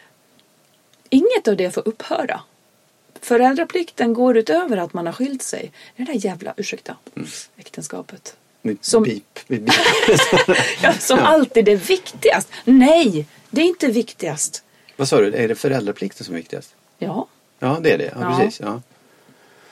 [1.10, 2.40] Inget av det får upphöra.
[3.22, 5.72] Föräldraplikten går utöver att man har skilt sig.
[5.96, 7.28] Det där jävla, ursäkta, Mm.
[7.56, 8.36] äktenskapet.
[8.80, 9.02] Som-.
[9.02, 9.70] Mitt pip.
[10.82, 12.48] Ja, som alltid är viktigast.
[12.64, 14.62] Nej, det är inte viktigast.
[14.96, 16.74] Vad sa du, är det föräldraplikten som är viktigast?
[16.98, 17.26] Ja,
[17.58, 18.04] Ja, det är det.
[18.04, 18.38] Ja, Ja.
[18.38, 18.60] precis.
[18.60, 18.82] Ja.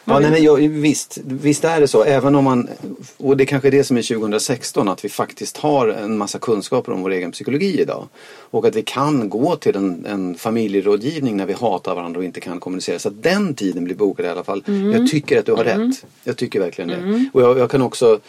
[0.09, 2.05] Ja, nej, men jag, visst, visst är det så.
[2.05, 2.69] Även om man,
[3.17, 6.93] och det kanske är det som är 2016, att vi faktiskt har en massa kunskaper
[6.93, 8.09] om vår egen psykologi idag.
[8.51, 12.41] Och att vi kan gå till en, en familjerådgivning när vi hatar varandra och inte
[12.41, 12.99] kan kommunicera.
[12.99, 14.63] Så att den tiden blir bokad i alla fall.
[14.95, 16.05] Jag tycker att du har rätt.
[16.25, 17.29] Jag tycker verkligen det.
[17.33, 18.21] Och jag, jag kan också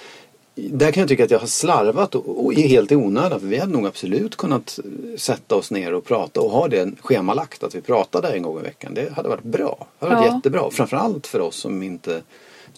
[0.72, 3.40] där kan jag tycka att jag har slarvat och, och helt i onödan.
[3.40, 4.80] För vi hade nog absolut kunnat
[5.18, 8.64] sätta oss ner och prata och ha det schemalagt att vi pratade en gång i
[8.64, 8.94] veckan.
[8.94, 9.88] Det hade varit bra.
[10.00, 10.36] Det hade varit Ja.
[10.36, 10.72] jättebra.
[10.72, 12.22] Framförallt för oss som inte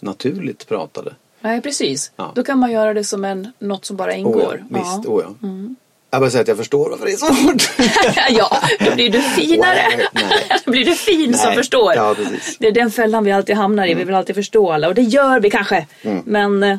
[0.00, 1.14] naturligt pratade.
[1.40, 2.12] nej precis.
[2.16, 2.32] Ja.
[2.34, 4.42] Då kan man göra det som en, något som bara ingår.
[4.42, 5.48] Oh ja, visst, oh ja.
[6.10, 7.70] Jag bara säger att jag förstår varför det är svårt.
[8.30, 8.58] ja,
[8.90, 9.82] då blir du finare.
[10.14, 10.22] Wow,
[10.64, 11.94] då blir du fin som Nej, förstår.
[11.94, 12.14] ja.
[12.14, 12.34] Mm.
[12.58, 13.94] Det är den fällan vi alltid hamnar i.
[13.94, 15.86] Vi vill alltid förstå alla och det gör vi kanske.
[16.24, 16.78] Men eh,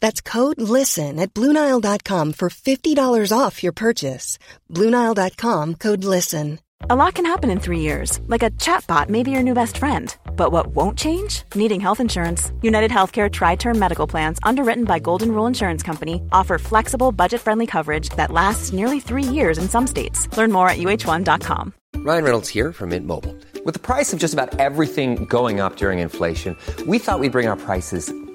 [0.00, 4.38] That's code LISTEN at Bluenile.com for $50 off your purchase.
[4.70, 6.58] Bluenile.com code LISTEN.
[6.90, 9.78] A lot can happen in three years, like a chatbot may be your new best
[9.78, 10.14] friend.
[10.36, 11.42] But what won't change?
[11.54, 12.52] Needing health insurance.
[12.60, 17.40] United Healthcare Tri Term Medical Plans, underwritten by Golden Rule Insurance Company, offer flexible, budget
[17.40, 20.28] friendly coverage that lasts nearly three years in some states.
[20.36, 21.72] Learn more at uh1.com.
[21.96, 23.34] Ryan Reynolds here from Mint Mobile.
[23.64, 26.56] With the price of just about everything going up during inflation,
[26.86, 28.12] we thought we'd bring our prices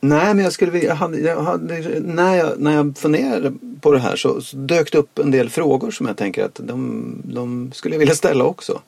[0.00, 3.98] Nej, men jag skulle jag hade, jag hade, när, jag, när jag funderade på det
[3.98, 7.72] här så, så dök det upp en del frågor som jag tänker att de, de
[7.74, 8.80] skulle jag vilja ställa också.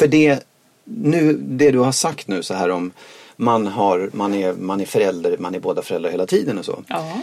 [0.00, 0.46] För det,
[0.84, 2.92] nu, det du har sagt nu så här om
[3.36, 6.84] man, har, man, är, man är förälder, man är båda föräldrar hela tiden och så.
[6.86, 7.22] Ja.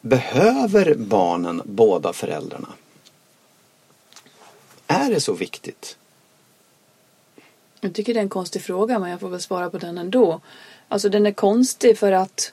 [0.00, 2.68] Behöver barnen båda föräldrarna?
[4.86, 5.96] Är det så viktigt?
[7.80, 10.40] Jag tycker det är en konstig fråga men jag får väl svara på den ändå.
[10.88, 12.52] Alltså den är konstig för att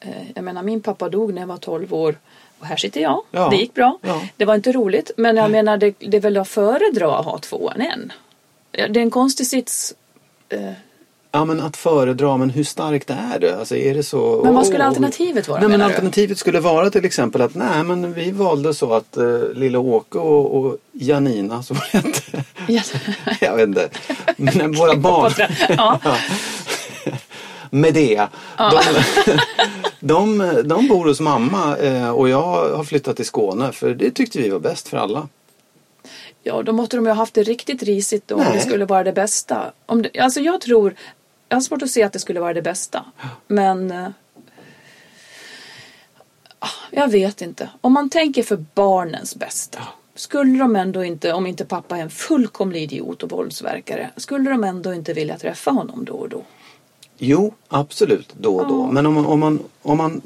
[0.00, 2.18] eh, jag menar min pappa dog när jag var 12 år
[2.58, 3.22] och här sitter jag.
[3.30, 3.48] Ja.
[3.50, 3.98] Det gick bra.
[4.02, 4.22] Ja.
[4.36, 7.38] Det var inte roligt men jag menar det, det är väl att föredra att ha
[7.38, 8.12] två än en.
[8.70, 9.94] Det är en konstig sits.
[10.48, 10.72] Eh,
[11.30, 13.58] Ja men att föredra, men hur starkt är det?
[13.58, 14.40] Alltså är det så...
[14.44, 15.94] Men vad skulle Åh, alternativet vara, Nej, men menar du?
[15.94, 20.18] alternativet skulle vara till exempel att nej men vi valde så att uh, lilla Åke
[20.18, 22.44] och, och Janina som hette.
[22.68, 22.92] Yes.
[23.40, 23.88] Jag vet inte.
[24.36, 25.32] Men våra barn.
[25.68, 26.00] ja.
[27.70, 28.28] Medea.
[28.56, 28.80] De,
[30.00, 34.38] de, de bor hos mamma eh, och jag har flyttat till Skåne för det tyckte
[34.38, 35.28] vi var bäst för alla.
[36.42, 39.04] ja, då måste de ju ha haft det riktigt risigt då om det skulle vara
[39.04, 39.72] det bästa.
[39.86, 40.94] Om det, alltså jag tror,
[41.48, 43.04] jag har svårt att se att det skulle vara det bästa.
[43.46, 44.08] Men eh,
[46.90, 47.70] jag vet inte.
[47.80, 49.78] Om man tänker för barnens bästa.
[50.14, 54.64] Skulle de ändå inte, om inte pappa är en fullkomlig idiot och våldsverkare, skulle de
[54.64, 56.42] ändå inte vilja träffa honom då och då?
[57.18, 58.86] Jo, absolut då och då.
[58.86, 60.22] Men om, man- om man, om man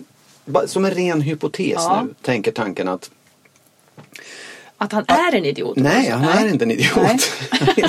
[0.66, 2.02] som en ren hypotes Ja.
[2.06, 3.10] nu tänker tanken att
[4.76, 5.76] Att han är en idiot?
[5.76, 7.30] Nej, han är inte en idiot.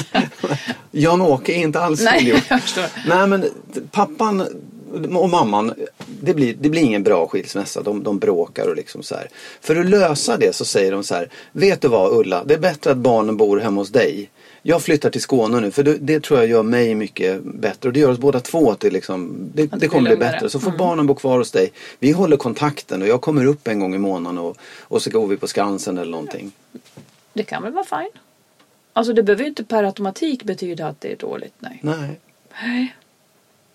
[0.92, 2.44] Jan-Åke är inte alls en Nej, idiot.
[2.50, 2.86] jag förstår.
[3.08, 3.46] Nej, men
[3.92, 4.48] pappan
[5.16, 5.74] och mamman,
[6.22, 7.82] det blir, det blir ingen bra skilsmässa.
[7.82, 9.28] De, de bråkar och liksom så här.
[9.62, 11.30] För att lösa det så säger de så här.
[11.52, 14.30] Vet du vad Ulla, det är bättre att barnen bor hemma hos dig.
[14.66, 17.94] Jag flyttar till Skåne nu för det, det tror jag gör mig mycket bättre och
[17.94, 20.50] det gör oss båda två till liksom, det, det kommer bli bättre.
[20.50, 20.78] Så får Mm.
[20.78, 21.72] barnen bo kvar hos dig.
[22.00, 25.28] Vi håller kontakten och jag kommer upp en gång i månaden och, och så går
[25.28, 26.52] vi på Skansen eller någonting.
[27.34, 28.20] Det kan väl vara fine?
[28.94, 31.80] Alltså det behöver ju inte per automatik betyda att det är dåligt, nej.
[31.82, 32.20] Nej.
[32.64, 32.96] Nej.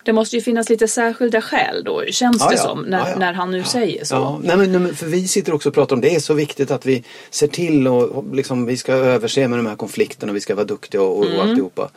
[0.08, 2.62] Det måste ju finnas lite särskilda skäl då, känns Ja, det ja.
[2.62, 3.18] som, när, Ja, ja.
[3.18, 4.14] när han nu säger så.
[4.14, 6.86] Ja, nej, men, för vi sitter också och pratar om det är så viktigt att
[6.86, 10.54] vi ser till och liksom, vi ska överse med de här konflikterna och vi ska
[10.54, 11.40] vara duktiga och, och Mm.
[11.40, 11.90] alltihopa.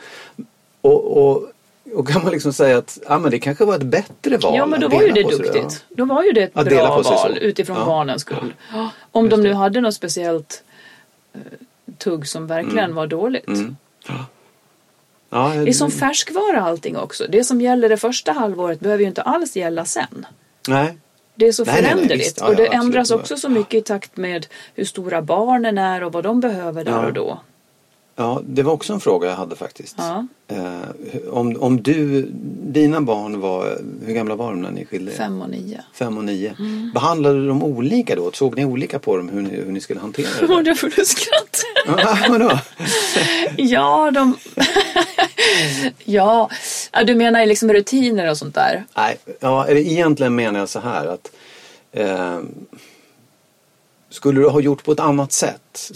[0.81, 1.43] Och, och,
[1.93, 4.55] och kan man liksom säga att ja, men det kanske var ett bättre val.
[4.55, 5.85] Ja men då var ju det på sig, duktigt.
[5.89, 7.85] Då var ju det ett Att bra val utifrån Ja.
[7.85, 8.53] barnens skull.
[8.73, 10.63] Ja, Om de nu hade något speciellt
[11.33, 11.39] eh,
[11.97, 12.95] tugg som verkligen Mm.
[12.95, 13.49] var dåligt.
[14.07, 14.13] Ja.
[15.33, 17.25] Ja, Det är som färskvara allting också.
[17.29, 20.25] Det som gäller det första halvåret behöver ju inte alls gälla sen.
[20.67, 20.97] Nej.
[21.35, 22.37] Det är så Nej, föränderligt.
[22.39, 26.03] Ja, och det ja, ändras också så mycket i takt med hur stora barnen är
[26.03, 27.39] och vad de behöver där och då.
[28.15, 29.99] Ja, det var också en fråga jag hade faktiskt.
[30.47, 30.57] Eh,
[31.29, 32.27] om, om du,
[32.63, 35.15] dina barn var, hur gamla var de när ni skilde er?
[35.15, 35.81] Fem och nio.
[35.93, 36.55] Fem och nio.
[36.59, 36.91] Mm.
[36.93, 38.31] Behandlade du dem olika då?
[38.31, 40.63] Såg ni olika på dem hur ni, hur ni skulle hantera det?
[40.69, 42.01] Då får du skratta.
[42.03, 42.59] Ja, vadå?
[43.57, 44.35] Ja, de...
[46.05, 46.49] ja.
[47.05, 48.85] du menar liksom rutiner och sånt där?
[48.95, 51.31] Nej, ja, eller egentligen menar jag så här att
[51.91, 52.39] eh,
[54.09, 55.91] skulle du ha gjort på ett annat sätt?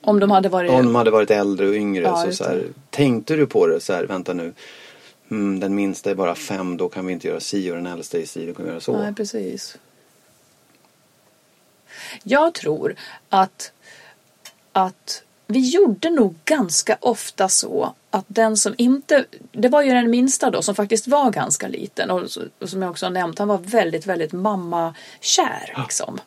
[0.00, 0.70] Om de hade varit...
[0.70, 2.02] Om de hade varit äldre och yngre.
[2.02, 4.52] Ja, så, så här, tänkte du på det så här, vänta nu.
[5.30, 8.18] Mm, den minsta är bara fem, då kan vi inte göra si och den äldsta
[8.18, 8.98] är si, då kan vi göra så.
[8.98, 9.76] Nej, precis.
[12.22, 12.94] Jag tror
[13.28, 13.72] att,
[14.72, 20.10] att vi gjorde nog ganska ofta så att den som inte, det var ju den
[20.10, 22.22] minsta då som faktiskt var ganska liten och,
[22.60, 26.20] och som jag också har nämnt, han var väldigt, väldigt mammakär liksom.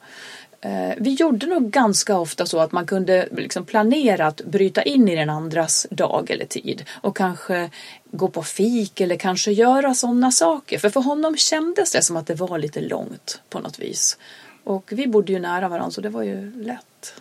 [0.62, 5.08] Eh, Vi gjorde nog ganska ofta så att man kunde liksom planera att bryta in
[5.08, 7.70] i den andras dag eller tid och kanske
[8.12, 10.80] gå på fik eller kanske göra sådana saker.
[10.80, 14.18] För för honom kändes det som att det var lite långt på något vis.
[14.64, 17.14] Och vi bodde ju nära varandra så det var ju lätt.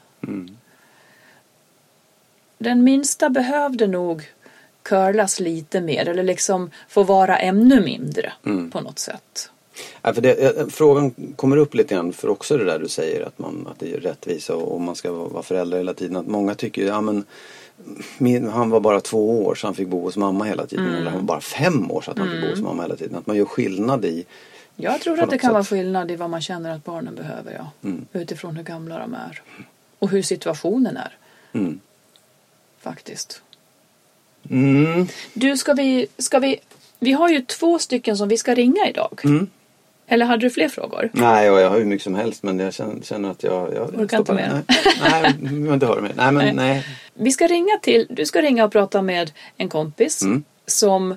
[2.62, 4.22] Den minsta behövde nog
[4.82, 8.32] curlas lite mer eller liksom få vara ännu mindre
[8.72, 9.50] på något sätt.
[10.02, 13.26] Ja, för det, eh, frågan kommer upp lite grann för också det där du säger
[13.26, 16.16] att, man, att det är rättvisa och, och man ska vara vara förälder hela tiden.
[16.16, 17.24] Att många tycker ja men
[18.18, 20.94] min, han var bara två år så han fick bo hos mamma hela tiden.
[20.94, 23.16] Eller han var bara fem år så att han fick bo hos mamma hela tiden.
[23.16, 24.24] Att man gör skillnad i
[24.76, 25.70] Jag tror att det kan vara sätt.
[25.70, 27.90] skillnad i vad man känner att barnen behöver, ja.
[28.12, 29.42] Utifrån hur gamla de är.
[29.98, 31.16] Och hur situationen är.
[32.84, 32.94] Mm.
[32.94, 33.42] Faktiskt.
[34.50, 35.06] Mm.
[35.34, 36.58] Du, ska vi, ska vi...
[36.98, 39.20] Vi har ju två stycken som vi ska ringa idag.
[39.24, 39.46] Mm.
[40.06, 41.10] Eller hade du fler frågor?
[41.12, 43.74] Nej, jag, har hur mycket som helst men jag känner, känner att jag...
[43.74, 44.62] jag Orkar inte mer?
[44.68, 46.12] Nej, nej, jag vill inte höra mer.
[46.16, 46.86] Nej, men nej.
[47.14, 48.06] Vi ska ringa till...
[48.10, 50.44] Du ska ringa och prata med en kompis Mm.
[50.66, 51.16] som...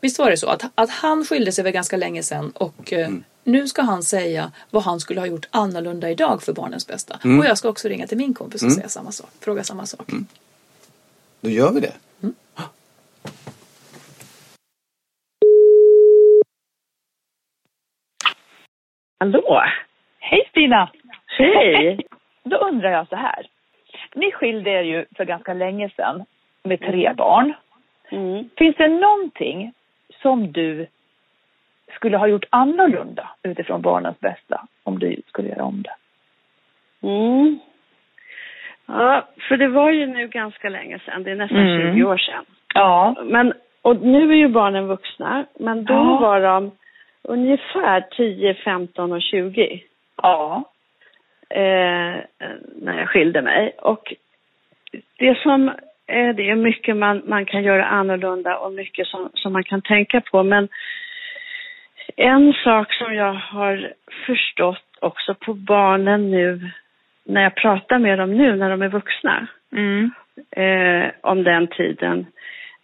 [0.00, 3.06] Visst var det så att, att han skilde sig för ganska länge sedan och eh,
[3.06, 3.24] Mm.
[3.44, 7.20] nu ska han säga vad han skulle ha gjort annorlunda idag för barnens bästa.
[7.24, 7.38] Mm.
[7.40, 10.10] Och jag ska också ringa till min kompis och säga samma sak, fråga samma sak.
[11.40, 11.94] Då gör vi det.
[19.18, 19.62] Hallå!
[20.18, 20.90] Hej Stina!
[21.26, 22.00] Hej!
[22.42, 23.46] Då undrar jag så här.
[24.14, 26.24] Ni skilde er ju för ganska länge sedan
[26.62, 27.54] med tre barn.
[28.10, 28.48] Mm.
[28.56, 29.72] Finns det någonting
[30.22, 30.86] som du
[31.94, 35.94] skulle ha gjort annorlunda utifrån barnens bästa om du skulle göra om det?
[37.08, 37.58] Mm.
[38.92, 41.22] Ja, för det var ju nu ganska länge sedan.
[41.22, 41.94] Det är nästan Mm.
[41.94, 42.44] 20 år sedan.
[42.74, 43.14] Ja.
[43.24, 45.44] Men, och nu är ju barnen vuxna.
[45.58, 46.18] Men då Ja.
[46.20, 46.70] var de
[47.22, 49.82] ungefär 10, 15 och 20.
[50.22, 50.62] Ja.
[51.50, 52.16] Eh,
[52.82, 53.72] när jag skilde mig.
[53.78, 54.14] Och
[55.18, 55.68] det som
[56.06, 59.82] eh, det är mycket man, man kan göra annorlunda och mycket som, som man kan
[59.82, 60.42] tänka på.
[60.42, 60.68] Men
[62.16, 63.92] en sak som jag har
[64.26, 66.70] förstått också på barnen nu,
[67.32, 70.10] när jag pratar med dem nu när de är vuxna, Mm.
[70.50, 72.26] eh, om den tiden,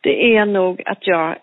[0.00, 1.36] det är nog att jag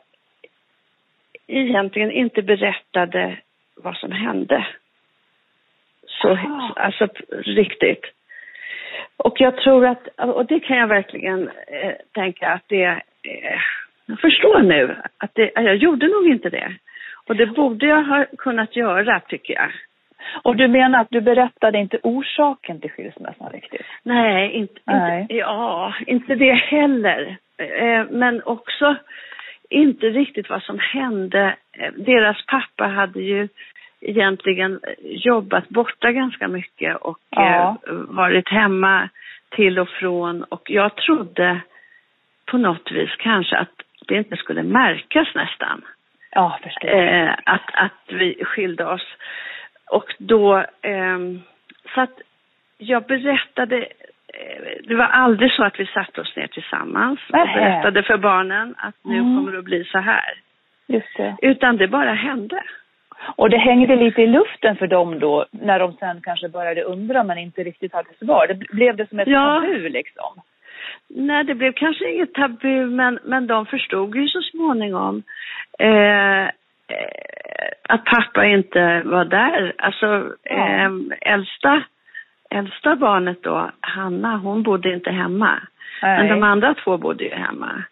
[1.48, 3.38] egentligen inte berättade
[3.76, 4.68] vad som hände.
[6.08, 6.74] Så, Aha.
[6.76, 8.06] alltså riktigt.
[9.18, 12.84] Och jag tror att, och det kan jag verkligen eh, tänka att det,
[13.24, 13.60] eh,
[14.06, 16.76] jag förstår nu att det, jag gjorde nog inte det.
[17.28, 19.72] Och det borde jag ha kunnat göra tycker jag.
[20.44, 23.86] Och du menar att du berättade inte orsaken till skilsmässan riktigt?
[24.04, 25.22] Nej, inte, Nej.
[25.22, 27.38] inte, ja, inte det heller.
[27.58, 28.96] Eh, men också
[29.70, 31.56] inte riktigt vad som hände.
[31.78, 33.48] Eh, Deras pappa hade ju
[34.02, 37.78] egentligen jobbat borta ganska mycket och Ja.
[37.88, 39.10] eh, varit hemma
[39.50, 40.44] till och från.
[40.44, 41.60] Och jag trodde
[42.46, 43.70] på något vis kanske att
[44.08, 45.82] det inte skulle märkas nästan
[46.32, 46.90] Ja, förstår.
[46.90, 49.08] eh, att, att vi skilde oss.
[49.98, 51.42] Och då, ehm,
[51.94, 52.18] så att
[52.78, 58.04] jag berättade, eh, det var aldrig så att vi satte oss ner tillsammans och berättade
[58.04, 59.36] för barnen att nu Mm.
[59.38, 60.34] kommer det att bli så här.
[60.88, 61.36] Just det.
[61.42, 62.64] Utan det bara hände.
[63.36, 67.24] Och det hängde lite i luften för dem då, när de sen kanske började undra
[67.24, 68.48] men inte riktigt hade svar.
[68.48, 69.60] Det blev det som ett Ja.
[69.62, 70.42] tabu liksom.
[71.10, 75.24] Nej, det blev kanske inget tabu, men, men de förstod ju så småningom
[75.80, 75.88] eh,
[76.44, 76.50] eh,
[77.90, 79.74] att pappa inte var där.
[79.78, 80.52] Alltså, Ja.
[80.56, 80.92] eh,
[81.34, 81.84] äldsta,
[82.50, 85.60] äldsta barnet då, Hanna, hon bodde inte hemma.
[86.02, 87.84] Men de andra två bodde ju hemma.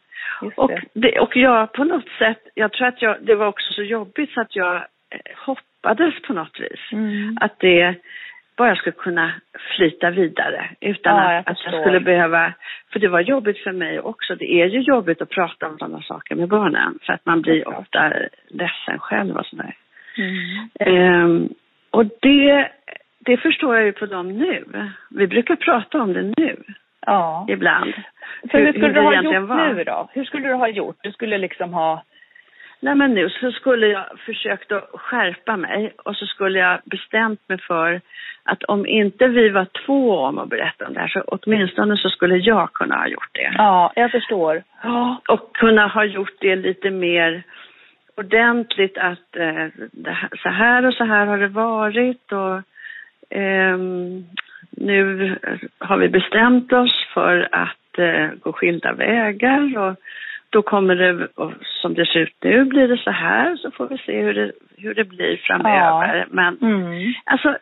[0.42, 0.82] Just Och, det.
[0.94, 4.32] det, och jag på något sätt, jag tror att jag, det var också så jobbigt
[4.34, 6.92] så att jag eh, hoppades på något vis.
[6.92, 7.38] Mm.
[7.42, 7.96] Att det
[8.58, 9.34] bara skulle kunna
[9.76, 12.54] flyta vidare utan Ja, jag att, att jag skulle behöva,
[12.94, 14.36] för det var jobbigt för mig också.
[14.36, 17.68] Det är ju jobbigt att prata om sådana saker med barnen för att man blir
[17.68, 18.14] ofta
[18.48, 19.76] ledsen själv och sådär.
[20.18, 20.70] Mm.
[20.80, 21.50] Ehm,
[21.92, 22.72] och det,
[23.20, 24.64] det förstår jag ju på dem nu.
[25.10, 26.64] Vi brukar prata om det nu
[27.06, 27.46] Ja.
[27.50, 27.94] ibland.
[28.52, 29.74] För hur, hur skulle det du ha gjort var.
[29.74, 30.10] nu då?
[30.14, 30.96] Hur skulle du ha gjort?
[31.04, 32.04] Du skulle liksom ha
[32.84, 37.50] Nej men nu så skulle jag försökt att skärpa mig och så skulle jag bestämt
[37.50, 38.02] mig för
[38.44, 42.10] att om inte vi var två om att berätta om det här så åtminstone så
[42.10, 43.52] skulle jag kunna ha gjort det.
[43.58, 44.64] Ja, jag förstår.
[44.84, 47.44] Ja, och kunna ha gjort det lite mer
[48.18, 49.68] ordentligt att eh,
[50.06, 52.62] här, så här och så här har det varit och
[53.30, 54.26] ehm,
[54.72, 55.36] nu
[55.80, 59.96] har vi bestämt oss för att eh, gå skilda vägar och
[60.52, 61.28] då kommer det,
[61.82, 64.52] som det ser ut nu, blir det så här så får vi se hur det,
[64.78, 66.16] hur det blir framöver.
[66.18, 66.26] Ja.
[66.30, 67.14] Men Mm.
[67.26, 67.58] alltså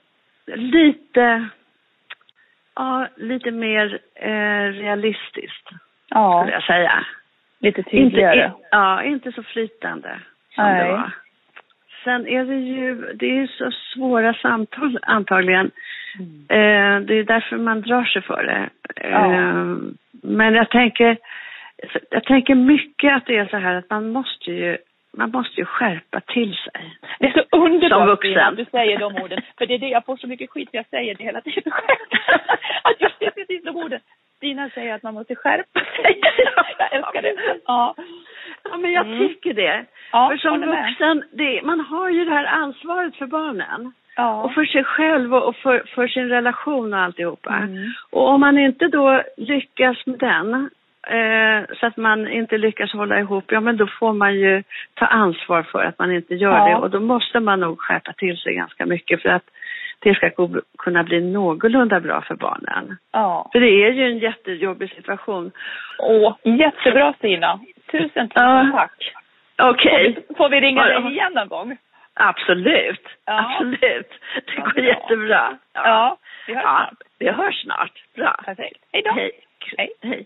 [0.56, 1.48] lite,
[2.76, 5.70] ja, lite mer eh, realistiskt
[6.10, 7.06] Ja, skulle jag säga.
[7.60, 8.46] lite Inte, tydligare.
[8.48, 10.20] i- ja, inte så flytande
[10.56, 10.84] som Nej.
[10.86, 11.12] det var.
[12.04, 15.72] Sen är det ju, det är ju så svåra samtal antagligen.
[16.50, 18.70] Eh, det är därför man drar sig för det.
[19.10, 19.34] Ja.
[19.34, 19.76] Eh,
[20.24, 21.18] men jag tänker,
[22.10, 24.78] jag tänker mycket att det är så här att man måste ju,
[25.18, 26.98] man måste ju skärpa till sig.
[27.20, 28.32] Det är så underbart Som vuxen.
[28.32, 29.42] Stina, att du säger de orden.
[29.58, 31.72] För det är det jag får så mycket skit för jag säger det hela tiden
[31.72, 32.00] själv.
[32.84, 34.00] Att just det precis de orden.
[34.38, 36.22] Stina säger att man måste skärpa sig.
[36.78, 37.36] Jag älskar det.
[37.66, 37.96] Ja.
[38.64, 39.28] Ja, men jag Mm.
[39.28, 39.86] tycker det.
[40.12, 43.92] Ja, för som vuxen, det, man har ju det här ansvaret för barnen.
[44.16, 44.44] Ja.
[44.44, 47.56] Och för sig själv och och för, för sin relation och alltihopa.
[47.56, 47.92] Mm.
[48.12, 50.70] Och om man inte då lyckas med den,
[51.10, 55.06] eh, så att man inte lyckas hålla ihop, ja men då får man ju ta
[55.06, 56.66] ansvar för att man inte gör Ja.
[56.70, 56.76] det.
[56.76, 59.44] Och då måste man nog skärpa till sig ganska mycket för att
[60.00, 60.32] det ska
[60.78, 62.98] kunna bli någorlunda bra för barnen.
[63.12, 63.50] ja.
[63.52, 65.52] För det är ju en jättejobbig situation.
[66.00, 67.60] Åh, jättebra Stina.
[67.92, 68.70] Tusen, tusen Ja.
[68.76, 69.14] tack.
[69.62, 71.00] Okej, Får vi, får vi ringa Ja.
[71.00, 71.78] dig igen någon gång?
[72.14, 73.08] absolut.
[73.26, 73.52] Ja.
[73.56, 74.10] Absolut.
[74.46, 74.84] Det Ja, går bra.
[74.84, 75.58] jättebra.
[75.74, 76.98] Ja, vi hörs Ja, snart.
[77.20, 78.04] vi hörs snart.
[78.16, 78.36] Bra.
[78.46, 78.80] Perfekt.
[78.94, 79.12] Hej då.
[79.12, 79.32] Hej.
[80.02, 80.26] Hej.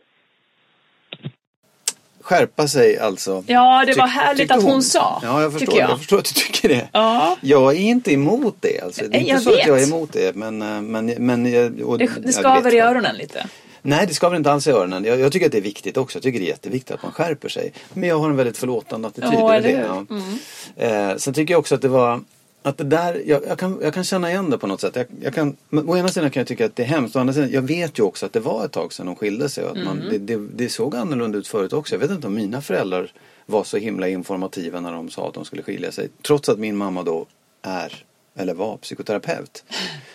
[2.23, 3.43] Skärpa sig alltså.
[3.47, 5.89] Ja, det var härligt att hon sa, Ja, jag förstår, jag.
[5.89, 5.97] jag.
[5.97, 6.87] förstår att du tycker det.
[6.91, 7.37] Ja.
[7.41, 8.79] Jag är inte emot det.
[8.81, 9.01] Alltså.
[9.09, 9.67] Det är inte jag så att vet.
[9.67, 10.35] jag är emot det.
[10.35, 13.47] Men, eh, men, men, jag- och, Det, det skaver i öronen lite.
[13.81, 15.03] Nej, det skaver inte alls i öronen.
[15.05, 16.17] Jag, jag tycker att det är viktigt också.
[16.17, 17.73] Jag tycker det är jätteviktigt att man skärper sig.
[17.93, 19.29] Men jag har en väldigt förlåtande attityd.
[19.33, 20.17] Ja, eller det, hur?
[20.17, 20.37] Mm.
[20.75, 21.11] ja.
[21.11, 22.21] Eh, sen tycker jag också att det var
[22.63, 24.95] att det där, jag, jag, kan, jag kan känna igen det på något sätt.
[24.95, 27.15] Jag, jag kan, men å ena sidan kan jag tycka att det är hemskt.
[27.15, 29.49] Å andra sidan, jag vet ju också att det var ett tag sedan de skilde
[29.49, 29.65] sig.
[29.65, 30.09] Att man, Mm.
[30.09, 31.95] det, det, det såg annorlunda ut förut också.
[31.95, 33.11] Jag vet inte om mina föräldrar
[33.45, 36.09] var så himla informativa när de sa att de skulle skilja sig.
[36.21, 37.25] Trots att min mamma då
[37.61, 38.05] är,
[38.35, 39.63] eller var, psykoterapeut.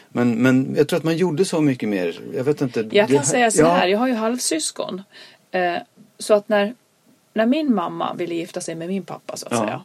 [0.08, 2.20] Men, men jag tror att man gjorde så mycket mer.
[2.34, 2.88] Jag vet inte.
[2.92, 3.68] Jag kan det- säga så ja.
[3.68, 5.02] här, jag har ju halvsyskon.
[5.50, 5.74] Eh,
[6.18, 6.74] så att när,
[7.34, 9.58] när min mamma ville gifta sig med min pappa så att Ja.
[9.60, 9.84] säga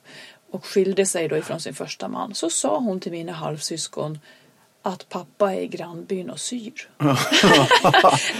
[0.54, 4.20] och skilde sig då ifrån sin första man så sa hon till mina halvsyskon
[4.86, 6.90] att pappa är i grannbyn och syr.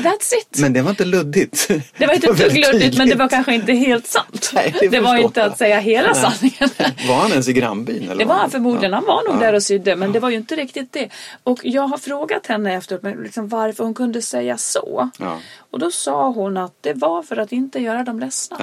[0.04, 0.60] That's it!
[0.60, 1.68] Men det var inte luddigt.
[1.98, 4.52] det var inte ett dugg luddigt men det var kanske inte helt sant.
[4.54, 5.50] Nej, det det var inte jag.
[5.52, 6.22] att säga hela Nej.
[6.22, 6.96] sanningen.
[7.08, 8.04] Var han ens i grannbyn?
[8.04, 8.98] Eller Det var han förmodligen, Ja.
[8.98, 9.46] han var nog Ja.
[9.46, 11.10] där och sydde men det var ju inte riktigt det.
[11.44, 15.10] Och jag har frågat henne efteråt men liksom varför hon kunde säga så.
[15.20, 15.40] Ja.
[15.72, 18.58] Och då sa hon att det var för att inte göra dem ledsna.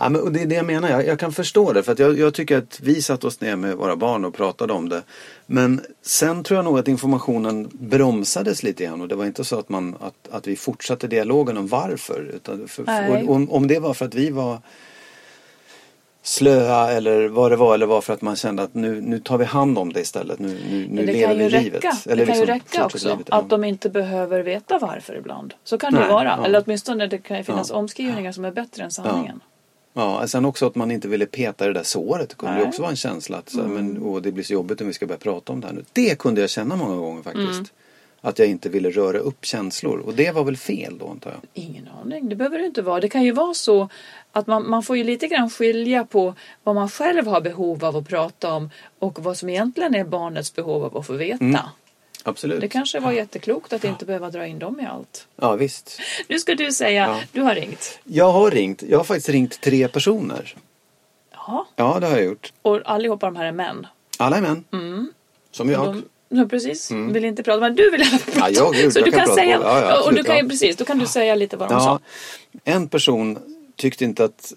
[0.00, 0.08] Ja.
[0.08, 2.34] Men det är det jag menar, jag, jag kan förstå det för att jag, jag
[2.34, 5.02] tycker att vi satt oss ner med våra barn och pratade om det.
[5.46, 9.58] Men sen tror jag nog att informationen bromsades lite grann och det var inte så
[9.58, 12.30] att, man, att, att vi fortsatte dialogen om varför.
[12.34, 14.58] Utan för, och, om, om det var för att vi var
[16.22, 19.38] slöa eller vad det var eller var för att man kände att nu, nu tar
[19.38, 20.38] vi hand om det istället.
[20.38, 21.84] Nu, nu, nu det lever ju vi livet.
[21.84, 24.78] räcka, Eller det kan ju liksom räcka fortsätter också livet, att de inte behöver veta
[24.78, 25.54] varför ibland.
[25.64, 26.34] Så kan det Nej, ju vara.
[26.38, 26.44] ja.
[26.46, 27.76] Eller åtminstone det kan ju finnas Ja.
[27.76, 29.40] omskrivningar som är bättre än sanningen.
[29.42, 29.48] Ja,
[30.26, 32.28] sen också att man inte ville peta det där såret.
[32.28, 32.68] Det kunde ju Nej.
[32.68, 33.72] också vara en känsla att så, Mm.
[33.74, 35.84] men, åh, det blir så jobbigt om vi ska börja prata om det här nu.
[35.92, 37.48] Det kunde jag känna många gånger faktiskt.
[37.48, 37.64] Mm.
[38.20, 39.98] Att jag inte ville röra upp känslor.
[39.98, 41.40] Och det var väl fel då antar jag.
[41.64, 43.00] Ingen aning, det behöver det inte vara.
[43.00, 43.88] Det kan ju vara så
[44.32, 47.96] att man, man får ju lite grann skilja på vad man själv har behov av
[47.96, 51.44] att prata om och vad som egentligen är barnets behov av att få veta.
[51.44, 51.60] Mm.
[52.26, 52.60] Absolut.
[52.60, 55.26] Det kanske var jätteklokt att inte behöva dra in dem i allt.
[55.36, 56.00] Ja visst.
[56.28, 57.20] Nu ska du säga, Ja.
[57.32, 57.98] du har ringt.
[58.04, 58.82] Jag har ringt.
[58.88, 60.54] Jag har faktiskt ringt tre personer.
[61.32, 62.52] Ja, Ja det har jag gjort.
[62.62, 63.86] och allihopa de här är män.
[64.18, 64.64] Alla är män.
[65.50, 65.84] Som jag.
[65.86, 68.52] De, ja, precis, vill inte prata, men du vill alla fall Ja, prata.
[68.52, 69.60] jag- gud, Så jag du kan kan, prata säga.
[69.62, 70.48] Ja, ja, och du absolut, kan ja.
[70.48, 72.00] precis, då kan du säga lite vad de Ja, sa.
[72.64, 73.38] en person
[73.76, 74.52] tyckte inte att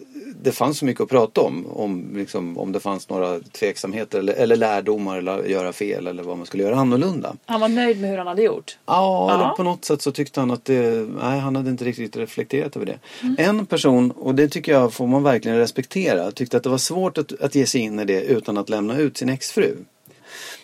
[0.48, 1.68] det fanns så mycket att prata om.
[1.68, 6.38] Om, liksom, om det fanns några tveksamheter eller, eller lärdomar eller göra fel eller vad
[6.38, 7.36] man skulle göra annorlunda.
[7.46, 8.78] Han var nöjd med hur han hade gjort.
[8.86, 12.18] Ja, eller på något sätt så tyckte han att det, nej han hade inte riktigt
[12.18, 13.00] reflekterat över det.
[13.22, 13.36] Mm.
[13.40, 17.18] En person, och det tycker jag får man verkligen respektera, tyckte att det var svårt
[17.18, 19.76] att, att ge sig in i det utan att lämna ut sin exfru.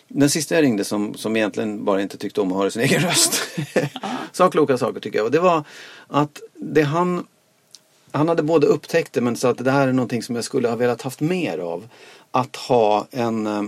[0.08, 3.00] Den sista jag ringde som, som egentligen bara inte tyckte om att höra sin egen
[3.00, 3.42] röst.
[4.32, 5.24] Sa kloka saker tycker jag.
[5.24, 5.64] Och det var
[6.08, 7.26] att det han
[8.14, 10.68] han hade både upptäckt det men sa att det här är någonting som jag skulle
[10.68, 11.88] ha velat haft mer av.
[12.30, 13.62] Att ha en eh,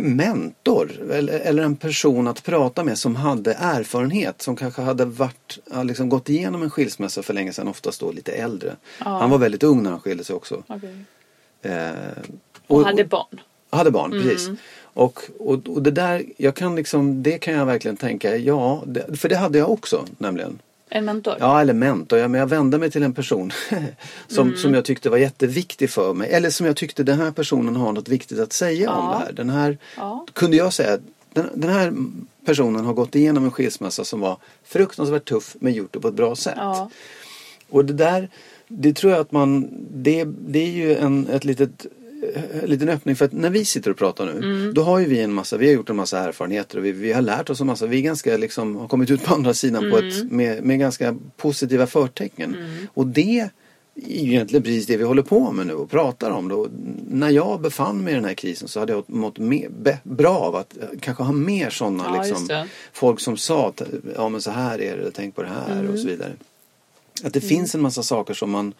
[0.00, 5.58] mentor eller, eller en person att prata med som hade erfarenhet som kanske hade varit,
[5.70, 8.76] ja, liksom gått igenom en skilsmässa för länge sedan, oftast då lite äldre.
[8.98, 10.62] Han var väldigt ung när han skilde sig också.
[10.66, 10.96] Okej.
[11.62, 11.90] Eh,
[12.66, 13.40] Och hade barn.
[13.70, 14.24] hade barn, Mm.
[14.24, 14.50] precis.
[14.94, 19.16] Och, och, och det där, jag kan liksom, det kan jag verkligen tänka, ja, det,
[19.20, 20.58] för det hade jag också nämligen.
[20.94, 21.34] En mentor.
[21.40, 22.18] Ja, eller mentor.
[22.18, 23.52] Ja, men jag vände mig till en person
[24.28, 24.58] som, Mm.
[24.58, 26.30] som jag tyckte var jätteviktig för mig.
[26.32, 29.12] Eller som jag tyckte den här personen har något viktigt att säga om Ja.
[29.18, 29.32] det här.
[29.32, 30.26] Den här Ja.
[30.32, 30.98] kunde jag säga,
[31.32, 31.92] den, den här
[32.44, 36.14] personen har gått igenom en skilsmässa som var fruktansvärt tuff men gjort det på ett
[36.14, 36.54] bra sätt.
[36.56, 36.90] Ja.
[37.70, 38.28] Och det där,
[38.68, 41.86] det tror jag att man, det, det är ju en, ett litet
[42.62, 44.74] en liten öppning för att när vi sitter och pratar nu Mm.
[44.74, 47.12] då har ju vi en massa, vi har gjort en massa erfarenheter och vi, vi
[47.12, 49.90] har lärt oss en massa, vi är ganska liksom, har kommit ut på andra sidan
[49.90, 50.08] på Mm.
[50.08, 52.56] ett, med, med ganska positiva förtecken.
[52.94, 53.50] Och det är
[54.22, 56.48] ju egentligen precis det vi håller på med nu och pratar om.
[56.48, 56.68] Då.
[57.10, 60.38] När jag befann mig i den här krisen så hade jag mått mer, be, bra
[60.38, 63.82] av att eh, kanske ha mer sådana Ja, liksom, folk som sa att
[64.16, 65.92] ja men så här är det, tänk på det här Mm.
[65.92, 66.32] och så vidare.
[67.24, 68.74] Att det finns en massa saker som man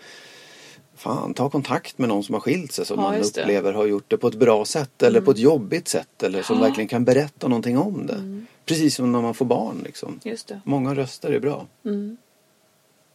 [1.03, 3.41] Fan, ta kontakt med någon som har skilt sig som Ja, man just det.
[3.43, 3.57] Mm.
[3.57, 6.61] upplever har gjort det på ett bra sätt eller på ett jobbigt sätt eller som
[6.61, 8.15] verkligen kan berätta någonting om det.
[8.15, 8.47] Mm.
[8.67, 10.21] Precis som när man får barn liksom.
[10.65, 11.67] Många röster är bra.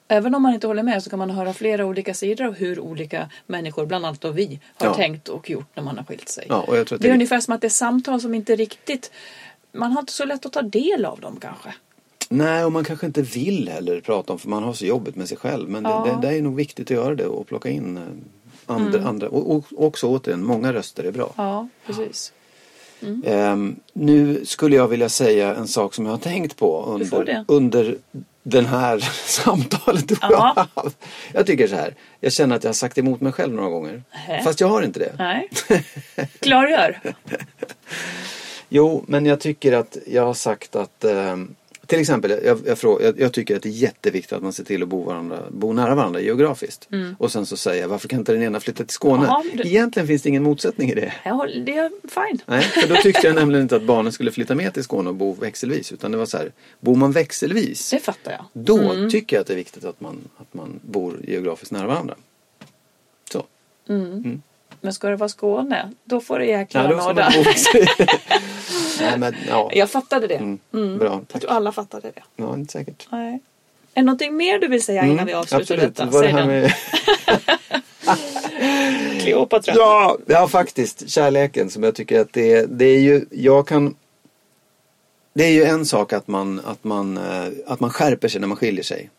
[0.08, 2.80] Även om man inte håller med så kan man höra flera olika sidor av hur
[2.80, 4.94] olika människor, bland annat då vi, har Ja.
[4.94, 6.46] tänkt och gjort när man har skilt sig.
[6.50, 9.12] Ja, det är det- ungefär som att det är samtal som inte riktigt...
[9.72, 11.74] Man har inte så lätt att ta del av dem kanske.
[12.30, 15.28] Nej, och man kanske inte vill heller prata om för man har så jobbigt med
[15.28, 15.69] sig själv.
[15.69, 16.03] Men Ja.
[16.21, 18.03] det, det, det är nog viktigt att göra det och plocka in eh,
[18.65, 19.07] andra.
[19.07, 19.30] andra.
[19.30, 21.34] Och, och också återigen, många röster är bra.
[21.38, 22.34] Ja, precis.
[23.25, 27.97] Ehm, nu skulle jag vilja säga en sak som jag har tänkt på under, under
[28.43, 30.11] den här samtalet.
[30.21, 30.67] Ja.
[31.34, 31.95] Jag tycker så här.
[32.19, 34.03] Jag känner att jag har sagt emot mig själv några gånger.
[34.11, 34.43] Nähä.
[34.43, 35.11] Fast jag har inte det.
[35.17, 35.49] Nej.
[36.39, 37.01] Klargör.
[38.69, 41.55] Jo, men jag tycker att jag har sagt att ehm,
[41.88, 44.64] till exempel, jag, jag, frå- jag, jag tycker att det är jätteviktigt att man ser
[44.64, 46.90] till att bo, varandra, bo nära varandra geografiskt.
[47.18, 49.16] Och sen så säger jag, varför kan inte den ena flytta till Skåne?
[49.18, 49.28] Mm.
[49.30, 51.14] Jaha, det- Egentligen finns det ingen motsättning i det.
[51.24, 52.40] Håller- Det är fine.
[52.46, 55.16] Nej, för då tyckte jag nämligen inte att barnen skulle flytta med till Skåne och
[55.16, 55.92] bo växelvis.
[55.92, 58.46] Utan det var så här, bor man växelvis, Det fattar jag.
[58.54, 62.16] då tycker jag att det är viktigt att man, att man bor geografiskt nära varandra.
[63.32, 63.44] Så.
[64.82, 67.30] Men ska det vara Skåne, då får det jäkla Ja, nåda.
[69.01, 69.69] Nej, men ja.
[69.73, 70.36] Jag fattade det.
[70.36, 70.59] Mm,
[70.97, 71.41] Bra, Jag tack.
[71.41, 72.23] tror alla fattade det.
[72.36, 73.07] Ja, inte säkert.
[73.11, 73.34] Nej.
[73.93, 75.95] Är det någonting mer du vill säga innan vi avslutar Mm, Absolut.
[75.95, 76.11] detta?
[76.11, 76.73] Vad det här med...
[79.21, 79.73] Kleopatra.
[79.75, 81.09] Ja, ja, faktiskt.
[81.09, 83.95] Kärleken som jag tycker att det är, det är ju, jag kan
[85.34, 88.47] det är ju en sak att man, att man, eh, att man skärper sig när
[88.47, 89.09] man skiljer sig.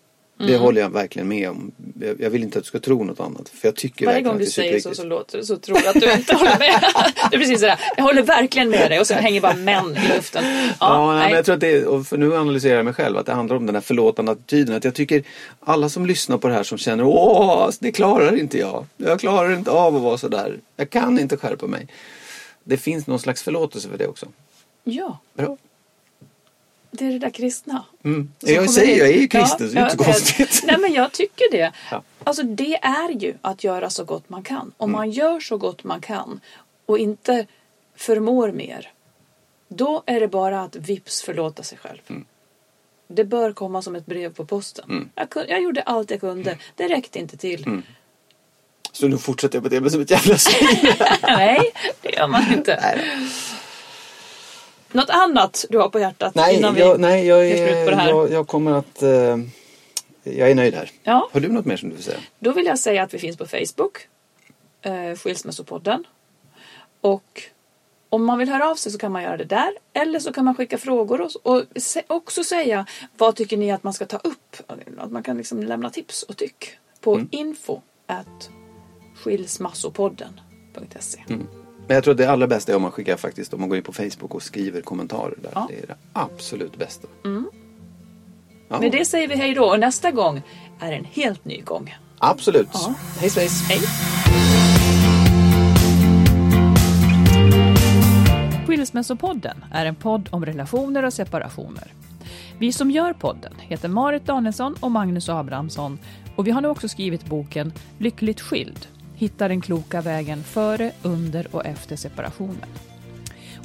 [0.41, 0.61] Det Mm.
[0.61, 1.73] håller jag verkligen med om.
[2.19, 3.49] Jag, vill inte att du ska tro något annat.
[3.49, 5.79] För jag tycker Varje gång att du det säger så så låter det så tror
[5.85, 6.81] jag att du inte håller med.
[7.31, 7.81] Det är precis sådär.
[7.97, 10.45] Jag håller verkligen med dig och sen hänger bara män i luften.
[10.47, 11.27] Ja, Ja, nej, nej.
[11.29, 13.33] men jag tror att det är, och för nu analyserar jag mig själv, att det
[13.33, 14.77] handlar om den här förlåtande attityden.
[14.77, 15.23] Att jag tycker
[15.61, 18.87] alla som lyssnar på det här som känner åh, det klarar inte jag.
[18.97, 20.59] Jag klarar inte av att vara sådär.
[20.77, 21.87] Jag kan inte skärpa mig.
[22.65, 24.27] Det finns någon slags förlåtelse för det också.
[24.85, 25.57] Ja, Bra.
[26.91, 27.85] Det är det där kristna.
[28.05, 28.33] Mm.
[28.41, 30.61] Jag säger, jag är ju kristen så det är inte så konstigt.
[30.67, 31.73] Nej men jag tycker det.
[31.91, 32.03] Ja.
[32.25, 34.73] Alltså det är ju att göra så gott man kan.
[34.77, 36.41] Om man gör så gott man kan
[36.87, 37.47] och inte
[37.97, 38.93] förmår mer.
[39.69, 41.99] Då är det bara att vips förlåta sig själv.
[43.09, 45.11] Det bör komma som ett brev på posten.
[45.15, 46.59] Jag, kun- jag gjorde allt jag kunde.
[46.75, 47.83] Det räckte inte till.
[48.93, 50.93] Så nu fortsätter jag på det med som ett jävla svin.
[51.23, 51.61] Nej,
[52.03, 53.01] det gör man inte.
[54.93, 57.91] Något annat du har på hjärtat nej, innan vi jag, nej jag, gör slut på
[57.91, 58.09] det är, här?
[58.09, 59.03] jag, jag kommer att...
[59.03, 59.37] eh,
[60.23, 60.91] jag är nöjd här.
[61.03, 61.29] Ja.
[61.33, 62.19] Har du något mer som du vill säga?
[62.39, 64.09] Då vill jag säga att vi finns på Facebook,
[64.83, 66.05] eh, Skilsmässopodden.
[67.01, 67.43] Och
[68.09, 69.71] om man vill höra av sig så kan man göra det där.
[69.93, 71.65] Eller så kan man skicka frågor och, och
[72.07, 72.87] också säga
[73.17, 74.57] vad tycker ni att man ska ta upp.
[74.99, 76.71] Att man kan liksom lämna tips och tyck
[77.01, 78.51] på info at
[79.17, 81.21] skilsmassopodden.se.
[81.89, 83.79] Men jag tror att det allra bästa är om man skickar faktiskt, om man går
[83.79, 85.51] in på Facebook och skriver kommentarer där.
[85.55, 85.67] Ja.
[85.71, 87.09] Det är det absolut bästa.
[88.69, 90.43] Ja, Med det säger vi hej då och nästa gång
[90.81, 91.97] är en helt ny gång.
[92.19, 92.69] Absolut.
[92.73, 92.95] Ja.
[93.19, 93.69] Hej svejs.
[93.69, 93.81] Hej!
[98.67, 101.93] Skilsmässopodden är en podd om relationer och separationer.
[102.59, 105.99] Vi som gör podden heter Marit Danielsson och Magnus Abrahamsson
[106.37, 108.89] och vi har nu också skrivit boken Lyckligt skild.
[109.19, 112.69] Hitta den kloka vägen före, under och efter separationen.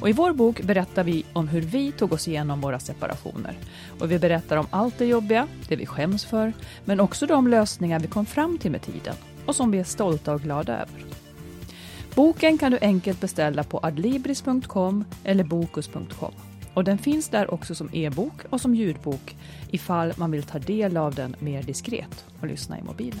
[0.00, 3.54] Och I vår bok berättar vi om hur vi tog oss igenom våra separationer.
[4.00, 6.52] Och Vi berättar om allt det jobbiga, det vi skäms för,
[6.84, 9.14] men också de lösningar vi kom fram till med tiden
[9.46, 11.04] och som vi är stolta och glada över.
[12.14, 16.32] Boken kan du enkelt beställa på adlibris.com eller bokus.com.
[16.74, 19.36] Och den finns där också som e-bok och som ljudbok
[19.70, 23.20] ifall man vill ta del av den mer diskret och lyssna i mobilen.